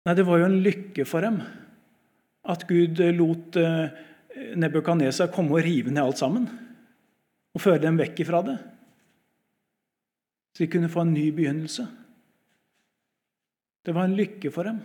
Nei, 0.06 0.14
det 0.14 0.26
var 0.28 0.38
jo 0.38 0.50
en 0.50 0.60
lykke 0.62 1.06
for 1.08 1.24
dem 1.24 1.40
at 2.46 2.62
Gud 2.68 3.00
lot 3.16 3.56
eh, 3.58 5.26
komme 5.34 5.56
og 5.56 5.64
rive 5.64 5.90
ned 5.90 6.04
alt 6.04 6.20
sammen. 6.20 6.46
Og 7.56 7.62
føre 7.64 7.82
dem 7.82 7.96
vekk 7.98 8.20
ifra 8.22 8.42
det. 8.46 8.56
Så 10.54 10.64
de 10.64 10.70
kunne 10.70 10.92
få 10.92 11.02
en 11.02 11.16
ny 11.16 11.30
begynnelse. 11.34 11.86
Det 13.86 13.94
var 13.94 14.08
en 14.08 14.16
lykke 14.18 14.50
for 14.50 14.66
dem. 14.66 14.80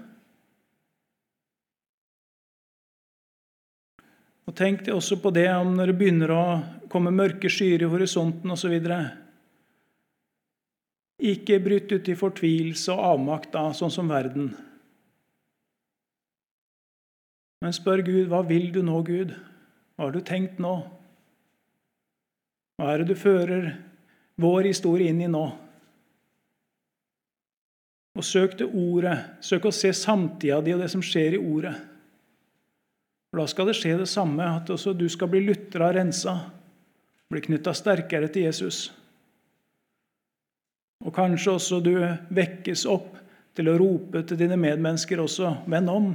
Og 4.45 4.53
Tenk 4.57 4.83
deg 4.85 4.93
også 4.93 5.17
på 5.23 5.31
det 5.33 5.47
om 5.55 5.71
når 5.77 5.89
det 5.89 5.97
begynner 5.97 6.33
å 6.35 6.43
komme 6.91 7.13
mørke 7.15 7.49
skyer 7.49 7.81
i 7.81 7.89
horisonten 7.89 8.51
osv. 8.53 8.75
Ikke 11.31 11.57
bryt 11.63 11.93
ut 11.93 12.11
i 12.11 12.17
fortvilelse 12.19 12.93
og 12.93 13.07
avmakt 13.13 13.53
da, 13.55 13.69
sånn 13.73 13.93
som 13.93 14.11
verden. 14.11 14.51
Men 17.61 17.73
spør 17.77 18.03
Gud, 18.05 18.27
hva 18.29 18.41
vil 18.45 18.69
du 18.73 18.81
nå, 18.85 19.01
Gud? 19.07 19.33
Hva 19.95 20.09
har 20.09 20.13
du 20.13 20.21
tenkt 20.25 20.61
nå? 20.61 20.75
Hva 22.77 22.93
er 22.93 23.01
det 23.01 23.13
du 23.13 23.17
fører 23.21 23.67
vår 24.41 24.71
historie 24.71 25.09
inn 25.13 25.21
i 25.25 25.29
nå? 25.29 25.45
Og 28.17 28.25
søk 28.27 28.57
det 28.59 28.67
Ordet. 28.67 29.17
Søk 29.43 29.69
å 29.69 29.73
se 29.75 29.93
samtida 29.95 30.59
di 30.63 30.73
og 30.75 30.83
det 30.83 30.89
som 30.91 31.03
skjer 31.05 31.37
i 31.37 31.41
Ordet. 31.41 31.75
For 33.31 33.39
Da 33.39 33.47
skal 33.47 33.69
det 33.69 33.77
skje 33.79 33.93
det 34.01 34.09
samme, 34.11 34.43
at 34.43 34.69
også 34.69 34.93
du 34.97 35.07
skal 35.09 35.29
bli 35.31 35.45
lutra 35.45 35.93
rensa, 35.95 36.35
bli 37.31 37.39
knytta 37.45 37.71
sterkere 37.73 38.27
til 38.27 38.49
Jesus. 38.49 38.89
Og 41.05 41.13
kanskje 41.15 41.55
også 41.55 41.79
du 41.79 41.93
vekkes 42.35 42.83
opp 42.91 43.15
til 43.55 43.71
å 43.71 43.77
rope 43.79 44.21
til 44.27 44.39
dine 44.39 44.57
medmennesker 44.59 45.23
også, 45.23 45.53
venn 45.71 45.87
om. 45.91 46.11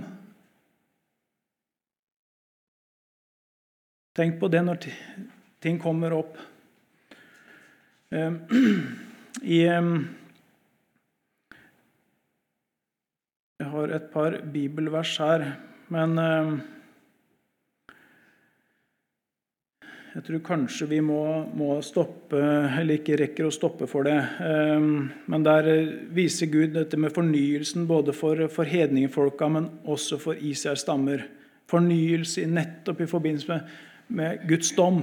Tenk 4.17 4.39
på 4.41 4.49
det 4.53 4.63
når 4.65 4.87
ting 5.61 5.81
kommer 5.81 6.15
opp. 6.17 6.37
Ehm, 8.13 8.39
I 9.57 9.65
Jeg 13.67 13.73
har 13.73 13.93
et 13.97 14.05
par 14.13 14.35
bibelvers 14.47 15.17
her, 15.19 15.43
men 15.91 16.13
ehm, 16.23 16.51
jeg 20.13 20.23
tror 20.29 20.43
kanskje 20.47 20.87
vi 20.93 21.01
må, 21.03 21.17
må, 21.59 21.73
stoppe, 21.83 22.39
eller 22.39 23.01
ikke 23.01 23.17
rekker 23.19 23.49
å 23.49 23.51
stoppe 23.51 23.89
for 23.91 24.07
det. 24.07 24.21
Men 25.27 25.47
der 25.49 25.67
viser 26.15 26.47
Gud 26.53 26.77
dette 26.77 26.95
med 26.95 27.11
fornyelsen 27.17 27.89
både 27.91 28.15
for, 28.15 28.45
for 28.55 28.71
hedningfolka, 28.71 29.51
men 29.51 29.67
også 29.83 30.21
for 30.23 30.39
Israels 30.39 30.87
stammer. 30.87 31.27
fornyelse 31.67 32.47
nettopp 32.47 33.03
i 33.03 33.11
forbindelse 33.11 33.51
med, 33.51 33.75
med 34.15 34.47
Guds 34.47 34.71
dom. 34.79 35.03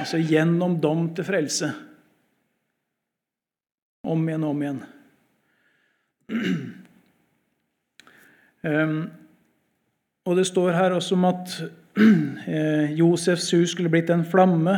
Altså 0.00 0.16
gjennom 0.16 0.80
dom 0.80 1.10
til 1.12 1.28
frelse. 1.28 1.70
Om 4.08 4.28
igjen 4.30 4.48
og 4.48 4.56
om 4.56 4.66
igjen. 4.66 4.82
Um, 8.66 9.10
og 10.26 10.36
det 10.36 10.46
står 10.46 10.72
her 10.74 10.96
også 10.96 11.14
om 11.14 11.24
at 11.28 11.52
eh, 12.48 12.92
Josefs 12.98 13.50
hus 13.54 13.70
skulle 13.70 13.92
blitt 13.92 14.10
en 14.10 14.24
flamme. 14.26 14.74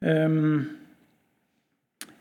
Um, 0.00 0.66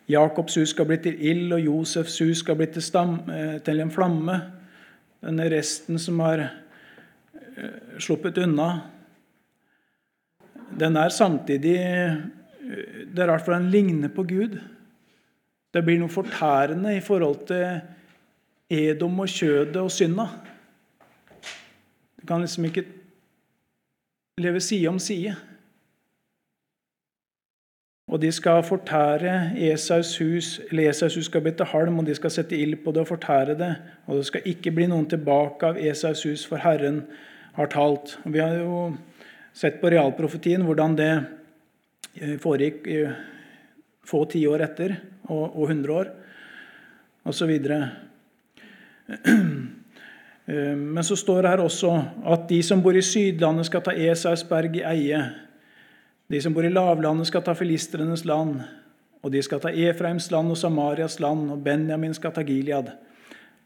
Jakobs 0.09 0.55
hus 0.57 0.71
skal 0.73 0.87
bli 0.89 0.97
til 1.03 1.19
ild, 1.19 1.51
og 1.53 1.65
Josefs 1.65 2.17
hus 2.23 2.39
skal 2.41 2.57
bli 2.57 2.69
til, 2.71 2.81
stam, 2.81 3.19
eh, 3.29 3.59
til 3.65 3.83
en 3.83 3.91
flamme. 3.91 4.39
Denne 5.21 5.49
resten 5.51 5.99
som 5.99 6.21
har 6.23 6.45
eh, 6.47 7.99
sluppet 7.99 8.39
unna, 8.41 8.71
den 10.79 10.95
er 10.95 11.09
samtidig 11.09 11.77
Det 13.09 13.23
er 13.23 13.27
rart, 13.27 13.41
for 13.41 13.53
den 13.53 13.71
ligner 13.73 14.11
på 14.13 14.23
Gud. 14.23 14.59
Det 15.73 15.81
blir 15.83 15.97
noe 15.97 16.11
fortærende 16.13 16.91
i 16.95 17.01
forhold 17.01 17.47
til 17.49 17.79
Edom 18.69 19.19
og 19.23 19.29
kjødet 19.33 19.81
og 19.81 19.91
synda. 19.91 20.27
Du 22.19 22.25
kan 22.27 22.41
liksom 22.43 22.67
ikke 22.69 22.85
leve 24.37 24.61
side 24.61 24.87
om 24.87 24.99
side. 24.99 25.35
Og 28.09 28.21
de 28.21 28.31
skal 28.33 28.63
fortære 28.65 29.33
Esaus 29.69 30.15
hus, 30.17 30.59
eller 30.69 30.89
Esaus 30.89 31.15
hus 31.15 31.27
skal 31.29 31.43
bli 31.45 31.51
til 31.57 31.69
halm, 31.69 31.99
og 31.99 32.07
de 32.07 32.15
skal 32.17 32.33
sette 32.33 32.57
ild 32.57 32.79
på 32.83 32.93
det 32.93 33.03
og 33.03 33.11
fortære 33.11 33.57
det. 33.57 33.75
Og 34.07 34.17
det 34.17 34.25
skal 34.25 34.47
ikke 34.49 34.73
bli 34.73 34.87
noen 34.89 35.05
tilbake 35.09 35.65
av 35.65 35.77
Esaus 35.77 36.23
hus, 36.25 36.45
for 36.49 36.61
Herren 36.61 37.03
har 37.57 37.69
talt. 37.69 38.15
Og 38.25 38.33
vi 38.33 38.41
har 38.41 38.55
jo 38.57 38.79
sett 39.53 39.77
på 39.81 39.91
realprofetien 39.93 40.65
hvordan 40.65 40.97
det 40.97 41.11
eh, 42.17 42.37
foregikk 42.41 42.89
få 44.09 44.23
tiår 44.31 44.65
etter, 44.65 44.95
og, 45.29 45.53
og 45.53 45.69
100 45.69 45.93
år, 45.93 46.13
osv. 47.29 47.53
Eh, 47.53 48.08
men 50.95 51.03
så 51.05 51.15
står 51.17 51.43
det 51.43 51.51
her 51.53 51.61
også 51.63 51.91
at 52.33 52.47
de 52.49 52.59
som 52.65 52.81
bor 52.81 52.97
i 52.97 53.03
Sydlandet, 53.05 53.67
skal 53.69 53.83
ta 53.85 53.93
Esaus 53.93 54.43
berg 54.49 54.77
i 54.79 54.85
eie. 54.85 55.21
De 56.29 56.41
som 56.41 56.53
bor 56.53 56.65
i 56.65 56.71
lavlandet, 56.73 57.29
skal 57.29 57.43
ta 57.45 57.53
filistrenes 57.57 58.25
land, 58.25 58.59
og 59.21 59.33
de 59.33 59.41
skal 59.45 59.61
ta 59.61 59.71
Efraims 59.73 60.29
land 60.31 60.53
og 60.53 60.57
Samarias 60.57 61.19
land, 61.21 61.51
og 61.53 61.63
Benjamin 61.65 62.13
skal 62.17 62.33
ta 62.33 62.45
Gilead. 62.45 62.91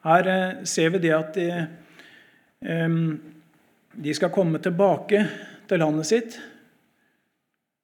Her 0.03 0.27
eh, 0.27 0.63
ser 0.67 0.91
vi 0.95 1.03
det 1.03 1.13
at 1.15 1.38
de, 1.39 1.65
de 3.93 4.15
skal 4.15 4.34
komme 4.34 4.60
tilbake 4.63 5.23
til 5.69 5.79
landet 5.84 6.10
sitt. 6.10 6.39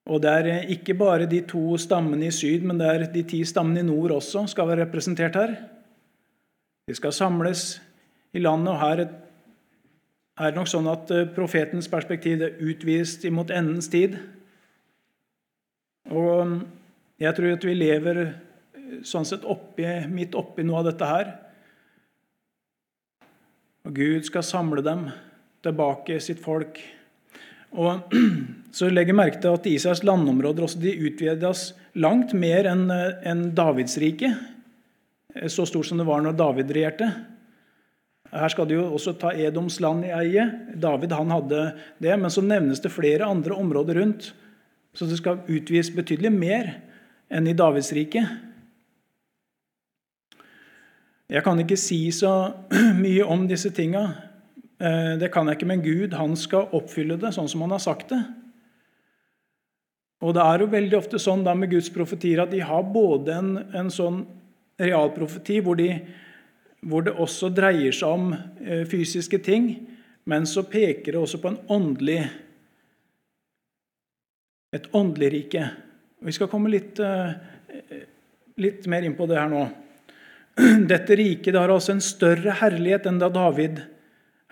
Og 0.09 0.21
det 0.23 0.31
er 0.31 0.49
eh, 0.49 0.71
ikke 0.75 0.97
bare 0.97 1.29
de 1.29 1.41
to 1.47 1.77
stammene 1.81 2.29
i 2.29 2.33
syd, 2.33 2.65
men 2.65 2.79
det 2.81 2.89
er 2.89 3.05
de 3.13 3.23
ti 3.29 3.43
stammene 3.47 3.83
i 3.83 3.87
nord 3.87 4.17
også 4.17 4.47
skal 4.51 4.69
være 4.71 4.85
representert 4.85 5.37
her. 5.39 5.55
De 6.89 6.95
skal 6.97 7.13
samles 7.13 7.75
i 8.33 8.41
landet, 8.41 8.71
og 8.73 8.81
her 8.81 9.03
er 10.39 10.49
det 10.49 10.57
nok 10.57 10.69
sånn 10.71 10.89
at 10.89 11.11
eh, 11.13 11.27
profetens 11.35 11.89
perspektiv 11.91 12.41
er 12.41 12.57
utvist 12.65 13.27
imot 13.29 13.53
endens 13.53 13.91
tid. 13.93 14.15
Og 16.09 16.29
um, 16.47 16.55
jeg 17.21 17.35
tror 17.37 17.53
at 17.53 17.67
vi 17.67 17.75
lever 17.77 18.21
eh, 18.25 18.33
sånn 19.05 19.27
sett 19.29 19.45
oppi, 19.45 19.85
midt 20.09 20.37
oppi 20.39 20.65
noe 20.65 20.81
av 20.81 20.89
dette 20.89 21.09
her. 21.11 21.33
Og 23.85 23.93
Gud 23.99 24.25
skal 24.25 24.47
samle 24.47 24.81
dem 24.85 25.11
tilbake, 25.65 26.17
sitt 26.23 26.41
folk. 26.41 26.81
Og 27.77 28.15
så 28.77 28.89
legger 28.89 29.13
jeg 29.13 29.21
merke 29.21 29.43
til 29.43 29.59
at 29.59 29.69
Israels 29.69 30.01
landområder 30.07 30.65
også 30.65 30.81
de 30.81 30.97
utvides 31.05 31.69
langt 32.01 32.33
mer 32.33 32.65
enn 32.71 32.87
eh, 32.95 33.19
en 33.29 33.51
Davidsriket. 33.53 34.33
Eh, 34.33 34.55
så 35.47 35.65
stort 35.69 35.85
som 35.85 35.99
det 35.99 36.07
var 36.07 36.23
når 36.25 36.37
David 36.37 36.71
regjerte. 36.73 37.09
Her 38.29 38.51
skal 38.53 38.67
de 38.69 38.77
jo 38.77 38.85
også 38.93 39.15
ta 39.17 39.31
Edoms 39.33 39.79
land 39.81 40.05
i 40.05 40.13
eie. 40.13 40.45
David 40.77 41.13
han 41.17 41.33
hadde 41.33 41.63
det, 42.01 42.13
men 42.17 42.33
så 42.33 42.43
nevnes 42.45 42.81
det 42.81 42.93
flere 42.93 43.29
andre 43.29 43.57
områder 43.57 44.01
rundt 44.01 44.31
så 44.93 45.05
det 45.05 45.19
skal 45.19 45.43
utvies 45.47 45.91
betydelig 45.93 46.31
mer 46.33 46.71
enn 47.29 47.47
i 47.47 47.55
Davids 47.57 47.91
rike. 47.95 48.23
Jeg 51.29 51.45
kan 51.45 51.61
ikke 51.61 51.77
si 51.77 52.07
så 52.15 52.33
mye 53.03 53.27
om 53.27 53.45
disse 53.49 53.69
tinga. 53.75 54.03
Eh, 54.81 55.13
det 55.21 55.29
kan 55.33 55.47
jeg 55.47 55.59
ikke, 55.59 55.69
men 55.69 55.85
Gud 55.85 56.17
han 56.17 56.33
skal 56.39 56.73
oppfylle 56.75 57.19
det 57.21 57.35
sånn 57.35 57.49
som 57.51 57.63
han 57.63 57.75
har 57.75 57.83
sagt 57.83 58.15
det. 58.15 58.21
Og 60.25 60.33
det 60.35 60.43
er 60.43 60.63
jo 60.63 60.73
veldig 60.73 60.97
ofte 60.97 61.21
sånn 61.21 61.45
da 61.45 61.53
med 61.55 61.71
Guds 61.71 61.87
profetier 61.95 62.41
at 62.43 62.51
de 62.51 62.59
har 62.65 62.89
både 62.91 63.37
en, 63.37 63.53
en 63.77 63.93
sånn 63.93 64.23
realprofeti 64.79 65.59
hvor, 65.63 65.79
de, 65.79 65.91
hvor 66.81 67.05
det 67.05 67.15
også 67.19 67.51
dreier 67.53 67.95
seg 67.95 68.09
om 68.09 68.31
eh, 68.33 68.85
fysiske 68.89 69.41
ting, 69.45 69.71
men 70.29 70.45
så 70.47 70.63
peker 70.69 71.15
det 71.15 71.21
også 71.21 71.41
på 71.43 71.55
åndelig 71.73 72.21
et 74.75 74.89
åndelig 74.93 75.31
rike. 75.33 75.63
Vi 76.21 76.33
skal 76.35 76.49
komme 76.51 76.69
litt, 76.69 76.99
eh, 76.99 77.31
litt 78.61 78.87
mer 78.87 79.05
inn 79.07 79.17
på 79.17 79.25
det 79.29 79.39
her 79.39 79.49
nå. 79.49 79.63
Dette 80.91 81.17
riket 81.17 81.57
har 81.57 81.71
altså 81.73 81.95
en 81.95 82.03
større 82.03 82.53
herlighet 82.61 83.07
enn 83.09 83.21
da 83.21 83.31
David 83.33 83.81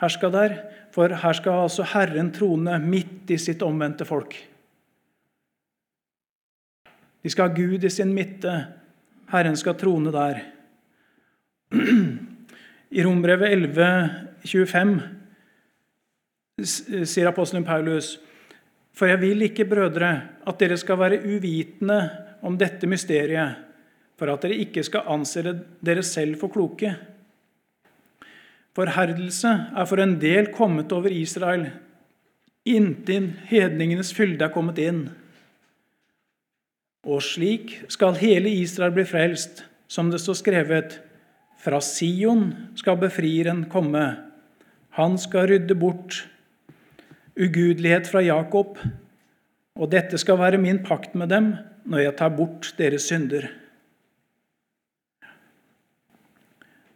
herska 0.01 0.31
der. 0.33 0.57
For 0.95 1.13
her 1.21 1.37
skal 1.37 1.67
altså 1.67 1.85
Herren 1.91 2.31
trone 2.33 2.79
midt 2.81 3.29
i 3.33 3.37
sitt 3.41 3.61
omvendte 3.65 4.07
folk. 4.07 4.33
De 7.21 7.29
skal 7.29 7.49
ha 7.49 7.55
Gud 7.57 7.83
i 7.83 7.91
sin 7.91 8.13
midte. 8.15 8.53
Herren 9.31 9.57
skal 9.59 9.75
trone 9.79 10.11
der. 10.11 10.39
I 12.89 13.03
Rombrevet 13.03 13.51
11, 13.51 14.09
25 14.47 15.01
sier 16.63 17.27
apostelen 17.29 17.65
Paulus 17.67 18.15
for 18.97 19.09
jeg 19.11 19.21
vil 19.21 19.45
ikke, 19.45 19.67
brødre, 19.69 20.09
at 20.47 20.57
dere 20.59 20.77
skal 20.79 20.97
være 20.97 21.21
uvitende 21.21 21.99
om 22.41 22.57
dette 22.57 22.89
mysteriet, 22.89 23.59
for 24.17 24.31
at 24.33 24.41
dere 24.41 24.57
ikke 24.63 24.81
skal 24.85 25.05
anse 25.13 25.43
dere 25.85 26.03
selv 26.05 26.39
for 26.41 26.49
kloke. 26.53 26.95
Forherdelse 28.77 29.51
er 29.77 29.85
for 29.89 30.01
en 30.01 30.15
del 30.21 30.49
kommet 30.53 30.93
over 30.93 31.13
Israel, 31.13 31.67
inntil 32.65 33.31
hedningenes 33.49 34.11
fylde 34.17 34.45
er 34.45 34.53
kommet 34.53 34.81
inn. 34.81 35.05
Og 37.05 37.21
slik 37.23 37.83
skal 37.91 38.17
hele 38.17 38.49
Israel 38.49 38.95
bli 38.95 39.05
frelst, 39.05 39.65
som 39.87 40.09
det 40.11 40.21
står 40.21 40.39
skrevet. 40.41 40.97
Fra 41.61 41.81
Sion 41.81 42.49
skal 42.75 42.97
befrieren 43.01 43.65
komme. 43.69 44.17
Han 44.97 45.17
skal 45.17 45.49
rydde 45.51 45.75
bort 45.75 46.23
ugudelighet 47.37 48.07
fra 48.09 48.21
Jakob, 48.25 48.79
og 49.77 49.91
dette 49.91 50.17
skal 50.17 50.39
være 50.39 50.57
min 50.61 50.81
pakt 50.85 51.15
med 51.15 51.29
dem 51.29 51.53
når 51.85 52.03
jeg 52.03 52.17
tar 52.17 52.33
bort 52.33 52.73
deres 52.77 53.05
synder. 53.07 53.45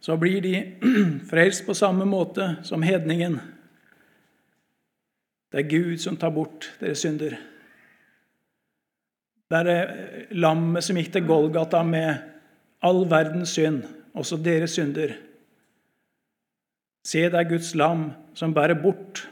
Så 0.02 0.16
blir 0.18 0.42
de 0.42 0.56
frelst 1.30 1.62
på 1.66 1.74
samme 1.78 2.04
måte 2.04 2.56
som 2.66 2.82
hedningen. 2.82 3.38
Det 5.52 5.62
er 5.62 5.70
Gud 5.70 5.98
som 6.02 6.16
tar 6.18 6.34
bort 6.34 6.72
deres 6.80 7.04
synder. 7.04 7.36
Det 9.52 9.60
er 9.68 9.90
lammet 10.32 10.84
som 10.84 10.96
gikk 10.96 11.10
til 11.12 11.26
Golgata 11.28 11.82
med 11.84 12.22
all 12.82 13.02
verdens 13.10 13.52
synd, 13.52 13.82
også 14.16 14.38
deres 14.40 14.78
synder. 14.78 15.12
Se, 17.04 17.26
det 17.26 17.36
er 17.36 17.50
Guds 17.50 17.74
lam 17.76 18.06
som 18.38 18.54
bærer 18.54 18.78
bort 18.80 19.26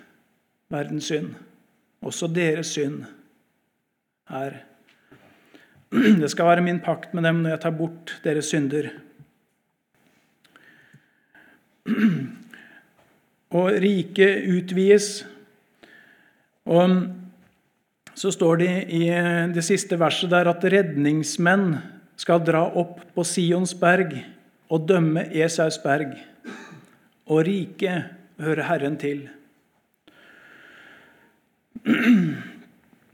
verdens 0.68 1.08
synd. 1.08 1.32
Også 2.04 2.28
deres 2.34 2.72
synd 2.74 3.04
her. 4.30 4.58
Det 5.90 6.30
skal 6.30 6.50
være 6.50 6.64
min 6.66 6.82
pakt 6.84 7.14
med 7.14 7.24
dem 7.26 7.40
når 7.42 7.54
jeg 7.54 7.60
tar 7.64 7.76
bort 7.78 8.12
deres 8.24 8.50
synder. 8.52 8.90
Og 13.50 13.72
riket 13.82 14.46
utvides. 14.52 15.26
Og 16.64 16.90
så 18.20 18.28
står 18.34 18.60
det 18.60 18.72
i 18.92 19.06
det 19.54 19.62
siste 19.64 19.96
verset 20.00 20.28
der 20.32 20.50
at 20.50 20.64
redningsmenn 20.68 21.78
skal 22.20 22.42
dra 22.44 22.66
opp 22.76 22.98
på 23.14 23.24
Sions 23.24 23.72
berg 23.80 24.12
og 24.68 24.84
dømme 24.90 25.24
Esaus 25.32 25.78
berg. 25.80 26.12
Og 27.30 27.46
riket 27.46 28.10
hører 28.42 28.66
Herren 28.68 28.98
til. 29.00 29.22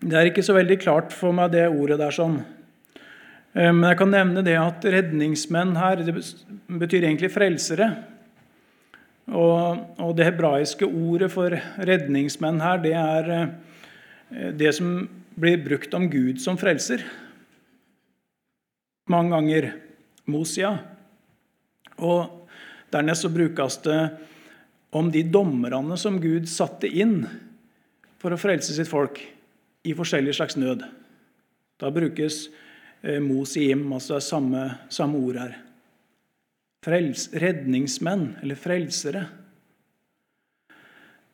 Det 0.07 0.17
er 0.19 0.29
ikke 0.29 0.45
så 0.45 0.57
veldig 0.57 0.79
klart 0.83 1.15
for 1.15 1.35
meg, 1.37 1.53
det 1.55 1.69
ordet 1.69 2.01
der. 2.03 2.15
sånn. 2.15 2.41
Eh, 3.55 3.71
men 3.71 3.87
jeg 3.89 4.01
kan 4.01 4.13
nevne 4.13 4.43
det 4.45 4.57
at 4.59 4.85
redningsmenn 4.85 5.77
her 5.79 6.03
det 6.03 6.17
betyr 6.67 7.07
egentlig 7.07 7.31
frelsere. 7.35 7.93
Og, 9.27 9.87
og, 9.99 10.13
det 10.19 10.29
hebraiske 10.29 10.87
ordet 10.87 11.31
for 11.33 11.55
redningsmenn 11.79 12.61
her, 12.63 12.83
det 12.83 12.95
er 12.99 13.33
eh, 13.35 13.49
det 14.31 14.73
som 14.75 15.09
blir 15.37 15.61
brukt 15.65 15.95
om 15.95 16.09
Gud 16.11 16.41
som 16.43 16.59
frelser. 16.59 17.05
Mange 19.13 19.37
ganger 19.37 19.69
Mosia. 20.27 20.73
Og 22.03 22.49
dernest 22.93 23.27
så 23.27 23.31
brukes 23.33 23.79
det 23.85 24.01
om 24.97 25.11
de 25.13 25.23
dommerne 25.23 25.99
som 26.01 26.19
Gud 26.21 26.49
satte 26.51 26.89
inn 26.89 27.21
for 28.21 28.35
å 28.35 28.41
frelse 28.41 28.75
sitt 28.75 28.91
folk 28.91 29.21
i 29.87 29.95
forskjellig 29.95 30.35
slags 30.35 30.57
nød. 30.59 30.83
Da 31.79 31.93
brukes 31.95 32.47
eh, 33.03 33.21
Mosiim, 33.23 33.85
altså 33.93 34.19
samme, 34.25 34.69
samme 34.91 35.21
ord 35.21 35.41
her. 35.41 35.57
Frels, 36.87 37.29
redningsmenn, 37.35 38.37
eller 38.43 38.59
frelsere. 38.59 39.27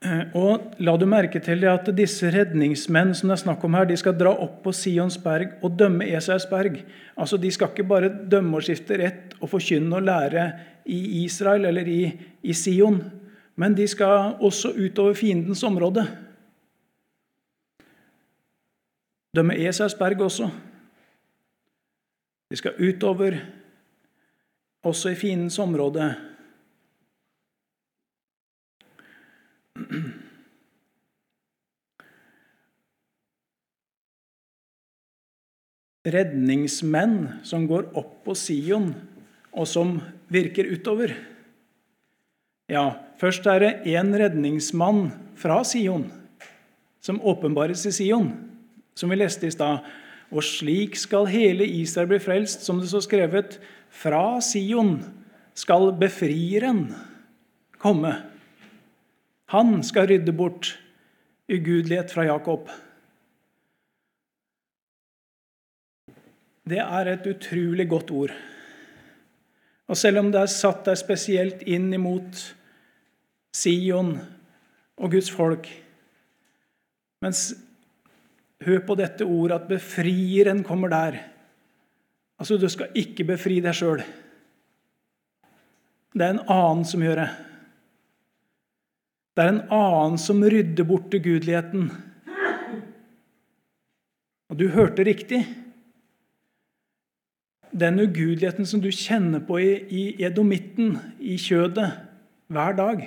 Eh, 0.02 0.34
og 0.34 0.74
La 0.82 0.96
du 0.98 1.04
merke 1.06 1.38
til 1.42 1.62
at 1.70 1.86
disse 1.94 2.26
redningsmenn 2.34 3.12
som 3.14 3.30
det 3.30 3.36
er 3.36 3.42
snakk 3.44 3.62
om 3.66 3.76
her, 3.78 3.86
de 3.86 3.98
skal 3.98 4.16
dra 4.18 4.32
opp 4.34 4.58
på 4.64 4.74
Sions 4.74 5.18
berg 5.22 5.54
og 5.62 5.76
dømme 5.78 6.08
Esaus 6.10 6.48
berg. 6.50 6.80
Altså, 7.14 7.38
De 7.38 7.50
skal 7.54 7.70
ikke 7.70 7.86
bare 7.86 8.10
dømme 8.10 8.58
og 8.58 8.66
skifte 8.66 8.98
rett 8.98 9.36
og 9.40 9.52
forkynne 9.52 9.94
og 9.94 10.06
lære 10.08 10.48
i 10.90 11.22
Israel 11.22 11.68
eller 11.70 11.86
i, 11.86 12.02
i 12.42 12.52
Sion, 12.52 12.98
men 13.54 13.76
de 13.78 13.86
skal 13.86 14.34
også 14.42 14.72
utover 14.74 15.14
fiendens 15.14 15.62
område. 15.62 16.06
Dømme 19.36 19.54
Esaus 19.54 19.94
berg 19.94 20.20
også. 20.20 20.50
De 22.50 22.56
skal 22.58 22.74
utover, 22.76 23.38
også 24.82 25.14
i 25.14 25.14
fiendens 25.14 25.58
område. 25.62 26.10
Redningsmenn 36.02 37.44
som 37.46 37.68
går 37.70 37.92
opp 37.98 38.22
på 38.26 38.34
Sion, 38.34 38.90
og 39.52 39.68
som 39.68 40.00
virker 40.32 40.66
utover. 40.72 41.14
Ja, 42.72 42.88
først 43.20 43.46
er 43.46 43.60
det 43.62 43.72
én 43.92 44.10
redningsmann 44.16 45.10
fra 45.38 45.60
Sion 45.66 46.08
som 47.02 47.20
åpenbares 47.20 47.84
i 47.86 47.92
Sion 47.94 48.32
som 48.94 49.10
vi 49.10 49.18
leste 49.18 49.48
i 49.48 49.54
stad. 49.54 49.84
Og 50.32 50.44
slik 50.44 50.96
skal 50.96 51.28
hele 51.28 51.66
Israel 51.66 52.08
bli 52.08 52.20
frelst, 52.22 52.64
som 52.64 52.80
det 52.80 52.88
står 52.88 53.04
skrevet. 53.04 53.58
Fra 53.92 54.40
Sion 54.44 54.96
skal 55.58 55.90
befrieren 56.00 56.86
komme. 57.82 58.14
Han 59.52 59.82
skal 59.84 60.08
rydde 60.08 60.32
bort 60.32 60.78
ugudelighet 61.52 62.12
fra 62.14 62.24
Jakob. 62.24 62.70
Det 66.64 66.80
er 66.80 67.10
et 67.10 67.26
utrolig 67.28 67.88
godt 67.90 68.10
ord. 68.10 68.32
Og 69.92 69.98
selv 69.98 70.22
om 70.22 70.30
det 70.32 70.40
er 70.40 70.52
satt 70.52 70.86
der 70.88 70.96
spesielt 70.96 71.66
inn 71.68 71.90
imot 71.92 72.40
Sion 73.52 74.14
og 74.96 75.12
Guds 75.12 75.28
folk 75.32 75.68
Mens 77.22 77.52
Hør 78.62 78.80
på 78.86 78.94
dette 78.94 79.26
ordet 79.26 79.56
at 79.56 79.64
befrieren 79.66 80.60
kommer 80.62 80.90
der. 80.90 81.16
Altså, 82.38 82.56
du 82.58 82.68
skal 82.70 82.94
ikke 82.94 83.26
befri 83.26 83.56
deg 83.62 83.74
sjøl. 83.74 84.04
Det 86.14 86.22
er 86.22 86.36
en 86.36 86.44
annen 86.46 86.84
som 86.86 87.02
gjør 87.02 87.24
det. 87.24 87.30
Det 89.32 89.44
er 89.44 89.48
en 89.48 89.62
annen 89.72 90.18
som 90.20 90.42
rydder 90.44 90.84
bort 90.84 91.14
ugudeligheten. 91.14 91.88
Og 94.52 94.58
du 94.60 94.66
hørte 94.68 95.06
riktig. 95.08 95.40
Den 97.72 97.96
ugudeligheten 98.02 98.68
som 98.68 98.82
du 98.84 98.90
kjenner 98.92 99.40
på 99.40 99.56
i, 99.56 99.70
i 99.88 100.02
edomitten, 100.28 100.98
i 101.16 101.38
kjødet, 101.40 101.88
hver 102.52 102.76
dag, 102.76 103.06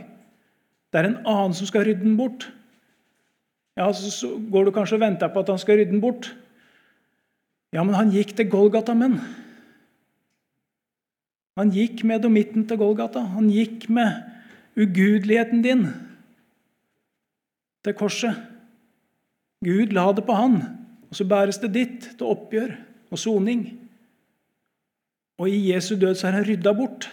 det 0.89 1.01
er 1.01 1.09
en 1.11 1.19
annen 1.21 1.53
som 1.53 1.69
skal 1.69 1.85
rydde 1.85 2.01
den 2.01 2.17
bort. 2.17 2.47
Ja, 3.77 3.91
Så 3.93 4.31
går 4.51 4.65
du 4.65 4.71
kanskje 4.73 4.97
og 4.97 5.03
venter 5.03 5.29
på 5.29 5.43
at 5.43 5.51
han 5.53 5.61
skal 5.61 5.77
rydde 5.77 5.91
den 5.91 6.01
bort. 6.01 6.31
Ja, 7.75 7.83
men 7.83 7.93
han 7.93 8.09
gikk 8.09 8.33
til 8.33 8.49
Golgata, 8.49 8.95
men. 8.97 9.19
Han 11.59 11.69
gikk 11.75 12.01
med 12.07 12.23
domitten 12.23 12.65
til 12.65 12.79
Golgata. 12.81 13.21
Han 13.35 13.51
gikk 13.53 13.85
med 13.93 14.23
ugudeligheten 14.79 15.61
din 15.61 15.85
til 17.85 17.95
korset. 17.97 18.35
Gud 19.65 19.93
la 19.95 20.09
det 20.13 20.25
på 20.27 20.35
han, 20.35 20.59
og 21.09 21.17
så 21.17 21.27
bæres 21.29 21.61
det 21.61 21.71
ditt 21.73 22.09
til 22.17 22.33
oppgjør 22.33 22.73
og 23.13 23.21
soning. 23.21 23.63
Og 25.39 25.51
i 25.51 25.71
Jesu 25.71 25.95
død 25.99 26.17
så 26.17 26.29
er 26.29 26.39
han 26.39 26.47
rydda 26.47 26.73
bort. 26.75 27.09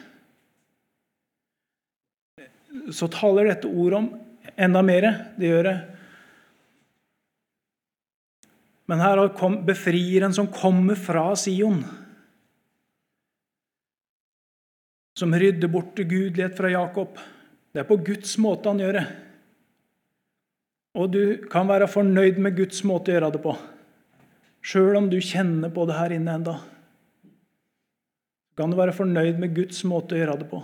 Så 2.92 3.08
taler 3.12 3.50
dette 3.50 3.70
ordet 3.70 3.98
om 4.00 4.10
enda 4.56 4.82
mer. 4.84 5.08
Det 5.38 5.50
gjør 5.50 5.68
det 5.68 5.78
men 8.92 9.00
her 9.00 9.28
kom 9.38 9.62
befrieren 9.64 10.34
som 10.36 10.50
kommer 10.52 10.98
fra 11.00 11.30
Sion. 11.36 11.78
Som 15.16 15.32
rydder 15.32 15.70
bort 15.72 15.96
ugudelighet 15.96 16.56
fra 16.58 16.68
Jakob. 16.68 17.16
Det 17.72 17.80
er 17.80 17.88
på 17.88 17.96
Guds 18.04 18.34
måte 18.42 18.68
han 18.68 18.82
gjør 18.82 18.98
det. 18.98 19.04
Og 20.92 21.08
du 21.12 21.22
kan 21.52 21.68
være 21.68 21.88
fornøyd 21.88 22.40
med 22.42 22.56
Guds 22.58 22.82
måte 22.84 23.12
å 23.12 23.16
gjøre 23.16 23.32
det 23.32 23.40
på, 23.44 23.54
sjøl 24.60 24.98
om 25.00 25.08
du 25.08 25.18
kjenner 25.24 25.72
på 25.72 25.86
det 25.88 25.96
her 25.96 26.12
inne 26.18 26.36
enda. 26.36 26.58
Kan 28.58 28.70
du 28.72 28.76
være 28.76 28.92
fornøyd 28.92 29.40
med 29.40 29.54
Guds 29.56 29.80
måte 29.88 30.16
å 30.16 30.20
gjøre 30.20 30.36
det 30.42 30.48
på. 30.50 30.60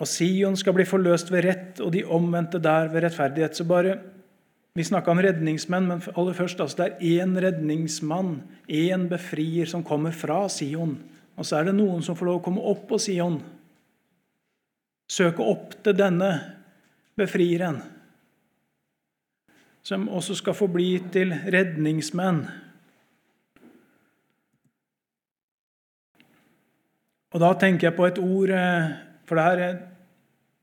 Og 0.00 0.08
Sion 0.08 0.56
skal 0.56 0.76
bli 0.76 0.86
forløst 0.88 1.32
ved 1.32 1.44
rett, 1.44 1.80
og 1.84 1.92
de 1.92 2.06
omvendte 2.08 2.60
der 2.60 2.88
ved 2.92 3.04
rettferdighet. 3.04 3.56
Så 3.56 3.68
bare, 3.68 3.98
Vi 4.72 4.84
snakka 4.86 5.10
om 5.10 5.18
redningsmenn, 5.18 5.88
men 5.88 6.02
aller 6.14 6.32
først, 6.32 6.60
altså, 6.62 6.76
det 6.84 6.92
er 6.92 7.24
én 7.24 7.32
redningsmann, 7.42 8.36
én 8.68 9.08
befrier, 9.10 9.66
som 9.66 9.82
kommer 9.82 10.14
fra 10.14 10.48
Sion. 10.48 10.94
Og 11.36 11.44
så 11.44 11.56
er 11.58 11.64
det 11.64 11.74
noen 11.74 12.04
som 12.06 12.14
får 12.14 12.26
lov 12.28 12.38
å 12.38 12.44
komme 12.44 12.62
opp 12.62 12.84
på 12.88 13.00
Sion. 13.02 13.40
Søke 15.10 15.42
opp 15.42 15.74
til 15.82 15.96
denne 15.98 16.30
befrieren. 17.18 17.80
Som 19.82 20.08
også 20.12 20.36
skal 20.38 20.54
få 20.54 20.68
bli 20.70 20.92
til 21.12 21.32
redningsmenn. 21.34 22.44
Og 27.30 27.42
da 27.42 27.52
tenker 27.58 27.88
jeg 27.88 27.96
på 27.96 28.06
et 28.10 28.18
ord 28.18 28.50
eh, 28.50 28.90
For 29.26 29.38
det 29.38 29.46
her 29.46 29.78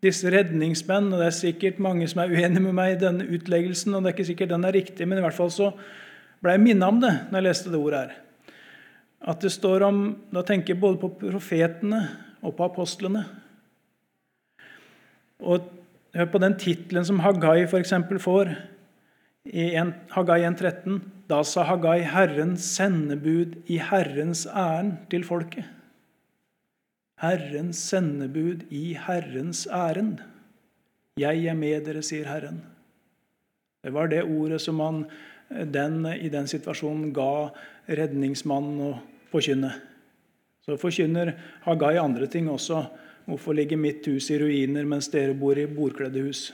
disse 0.04 0.30
redningsmenn, 0.30 1.10
og 1.10 1.22
det 1.22 1.32
er 1.32 1.34
sikkert 1.34 1.80
mange 1.82 2.06
som 2.10 2.22
er 2.22 2.30
uenige 2.30 2.62
med 2.62 2.76
meg 2.78 2.92
i 2.94 3.00
denne 3.02 3.26
utleggelsen, 3.34 3.96
og 3.96 4.04
det 4.04 4.12
er 4.12 4.16
ikke 4.18 4.28
sikkert 4.28 4.52
den 4.52 4.68
er 4.68 4.76
riktig, 4.76 5.08
men 5.10 5.18
i 5.18 5.24
hvert 5.24 5.34
fall 5.34 5.50
så 5.54 5.72
ble 6.44 6.54
jeg 6.54 6.62
minnet 6.62 6.86
om 6.86 7.00
det 7.02 7.14
når 7.32 7.40
jeg 7.40 7.46
leste 7.48 7.72
det 7.74 7.80
ordet 7.80 8.02
her. 8.04 8.12
At 9.34 9.42
det 9.42 9.50
står 9.56 9.88
om 9.88 10.02
Da 10.30 10.44
tenker 10.46 10.76
jeg 10.76 10.82
både 10.82 11.02
på 11.02 11.10
profetene 11.18 12.04
og 12.46 12.54
på 12.60 12.68
apostlene. 12.68 13.24
Og 15.40 15.66
Hør 16.18 16.30
på 16.34 16.40
den 16.42 16.56
tittelen 16.58 17.06
som 17.06 17.20
Hagai 17.22 17.68
f.eks. 17.68 17.92
får 18.24 18.50
i 19.46 19.68
Hagai 20.16 20.40
1,13. 20.48 21.02
Da 21.30 21.44
sa 21.46 21.66
Hagai 21.68 22.00
Herrens 22.10 22.66
sendebud 22.78 23.54
i 23.70 23.78
Herrens 23.78 24.48
ærend 24.48 24.96
til 25.12 25.28
folket. 25.28 25.68
Herrens 27.22 27.78
sendebud 27.92 28.66
i 28.74 28.96
Herrens 28.98 29.68
ærend. 29.68 30.24
Jeg 31.22 31.46
er 31.46 31.58
med 31.58 31.86
dere, 31.86 32.02
sier 32.06 32.30
Herren. 32.30 32.64
Det 33.84 33.94
var 33.94 34.10
det 34.10 34.24
ordet 34.24 34.62
som 34.62 34.82
han 34.82 35.04
den, 35.50 36.06
i 36.18 36.30
den 36.34 36.50
situasjonen 36.50 37.12
ga 37.14 37.50
redningsmannen 37.88 38.82
å 38.90 38.92
forkynne. 39.32 39.70
Så 40.66 40.80
forkynner 40.82 41.36
Hagai 41.68 41.98
andre 42.02 42.28
ting 42.32 42.50
også. 42.50 42.88
Hvorfor 43.28 43.54
ligger 43.54 43.78
mitt 43.78 44.06
hus 44.08 44.30
i 44.32 44.38
ruiner 44.40 44.86
mens 44.88 45.10
dere 45.12 45.36
bor 45.36 45.60
i 45.60 45.66
bordkledde 45.68 46.22
hus? 46.24 46.46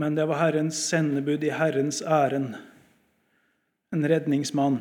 Men 0.00 0.14
det 0.16 0.24
var 0.30 0.38
Herrens 0.40 0.78
sendebud 0.88 1.42
i 1.44 1.50
Herrens 1.52 2.00
ærend. 2.02 2.54
En 3.92 4.08
redningsmann. 4.08 4.78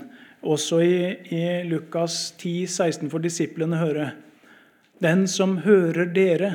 Også 0.48 0.80
i, 0.86 0.96
i 1.34 1.42
Lukas 1.68 2.32
10, 2.38 2.68
16 2.68 3.10
får 3.12 3.24
disiplene 3.26 3.80
høre. 3.82 4.12
Den 5.04 5.26
som 5.28 5.58
hører 5.66 6.08
dere, 6.14 6.52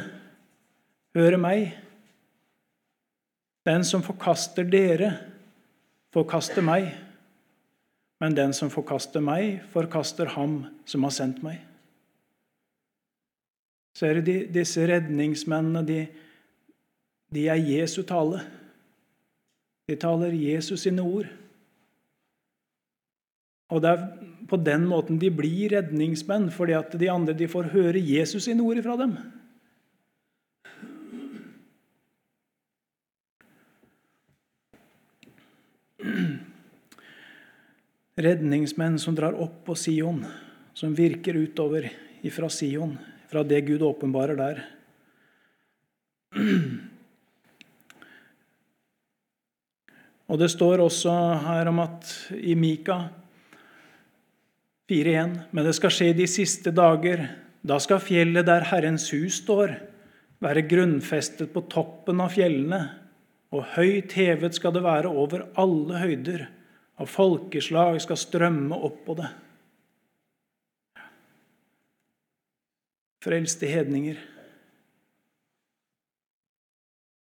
hører 1.14 1.36
meg. 1.42 1.74
Den 3.68 3.84
som 3.84 4.04
forkaster 4.06 4.64
dere, 4.64 5.10
forkaster 6.14 6.64
meg. 6.64 6.88
Men 8.22 8.38
den 8.38 8.56
som 8.56 8.72
forkaster 8.72 9.20
meg, 9.20 9.60
forkaster 9.74 10.32
ham 10.38 10.62
som 10.88 11.04
har 11.04 11.14
sendt 11.18 11.44
meg. 11.44 11.60
Så 13.92 14.08
er 14.08 14.18
det 14.18 14.24
de, 14.26 14.36
disse 14.60 14.84
redningsmennene, 14.88 15.84
de, 15.86 16.00
de 17.32 17.46
er 17.52 17.60
Jesu 17.60 18.02
tale. 18.08 18.40
De 19.88 19.96
taler 20.00 20.32
Jesus 20.36 20.86
sine 20.86 21.04
ord. 21.04 21.28
Og 23.72 23.80
det 23.82 23.92
er 23.92 24.02
på 24.48 24.58
den 24.60 24.84
måten 24.88 25.20
de 25.20 25.30
blir 25.32 25.72
redningsmenn, 25.72 26.50
fordi 26.52 26.74
at 26.76 26.96
de 27.00 27.08
andre 27.12 27.36
de 27.36 27.48
får 27.48 27.70
høre 27.72 28.00
Jesus 28.00 28.44
sine 28.48 28.64
ord 28.64 28.82
fra 28.84 28.98
dem. 29.00 29.14
Redningsmenn 38.22 38.98
som 39.00 39.16
drar 39.16 39.38
opp 39.40 39.62
på 39.66 39.76
Sion, 39.78 40.20
som 40.76 40.92
virker 40.94 41.38
utover 41.40 41.88
ifra 42.22 42.50
Sion, 42.52 42.98
fra 43.32 43.42
det 43.48 43.62
Gud 43.64 43.82
åpenbarer 43.82 44.36
der. 44.36 44.60
Og 50.32 50.38
Det 50.40 50.48
står 50.48 50.80
også 50.80 51.12
her 51.44 51.68
om 51.68 51.80
at 51.82 52.08
i 52.32 52.54
Mika 52.54 53.08
4.1.: 54.88 55.38
Men 55.52 55.64
det 55.64 55.74
skal 55.76 55.92
skje 55.92 56.12
de 56.16 56.26
siste 56.28 56.72
dager. 56.72 57.26
Da 57.62 57.78
skal 57.78 58.00
fjellet 58.02 58.46
der 58.46 58.64
Herrens 58.66 59.10
hus 59.12 59.38
står, 59.42 59.76
være 60.42 60.64
grunnfestet 60.66 61.52
på 61.52 61.62
toppen 61.70 62.20
av 62.20 62.32
fjellene, 62.34 62.80
og 63.54 63.76
høyt 63.76 64.16
hevet 64.18 64.56
skal 64.56 64.74
det 64.74 64.82
være 64.82 65.12
over 65.12 65.44
alle 65.60 66.00
høyder, 66.00 66.48
og 66.98 67.08
folkeslag 67.08 68.00
skal 68.02 68.18
strømme 68.18 68.74
opp 68.74 69.04
på 69.06 69.14
det. 69.20 69.30
Frelste 73.22 73.68
hedninger 73.70 74.18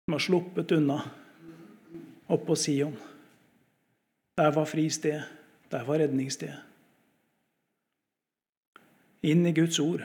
som 0.04 0.16
har 0.16 0.20
sluppet 0.20 0.72
unna 0.72 0.98
oppå 2.26 2.56
Sion. 2.56 2.96
Der 4.36 4.50
var 4.50 4.64
fristed. 4.64 5.22
Der 5.70 5.84
var 5.84 5.98
redningssted. 5.98 6.52
Inn 9.22 9.46
i 9.46 9.52
Guds 9.52 9.78
ord. 9.80 10.04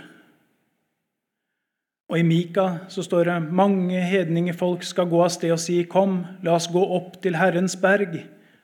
Og 2.10 2.20
I 2.20 2.24
Mika 2.24 2.88
så 2.90 3.04
står 3.04 3.28
det 3.28 3.54
mange 3.54 4.02
hedningefolk 4.02 4.84
skal 4.84 5.10
gå 5.12 5.20
av 5.24 5.30
sted 5.30 5.52
og 5.54 5.60
si:" 5.60 5.84
Kom, 5.84 6.24
la 6.44 6.56
oss 6.56 6.70
gå 6.72 6.82
opp 6.82 7.22
til 7.22 7.36
Herrens 7.36 7.76
berg 7.76 8.18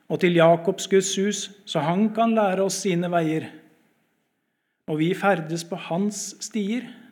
og 0.09 0.19
til 0.19 0.35
Jakobs 0.35 0.87
Guds 0.87 1.15
hus, 1.15 1.51
så 1.65 1.79
han 1.79 2.09
kan 2.15 2.33
lære 2.33 2.63
oss 2.63 2.81
sine 2.81 3.11
veier. 3.11 3.51
Og 4.87 4.99
vi 4.99 5.13
ferdes 5.13 5.63
på 5.63 5.75
hans 5.75 6.35
stier. 6.39 7.04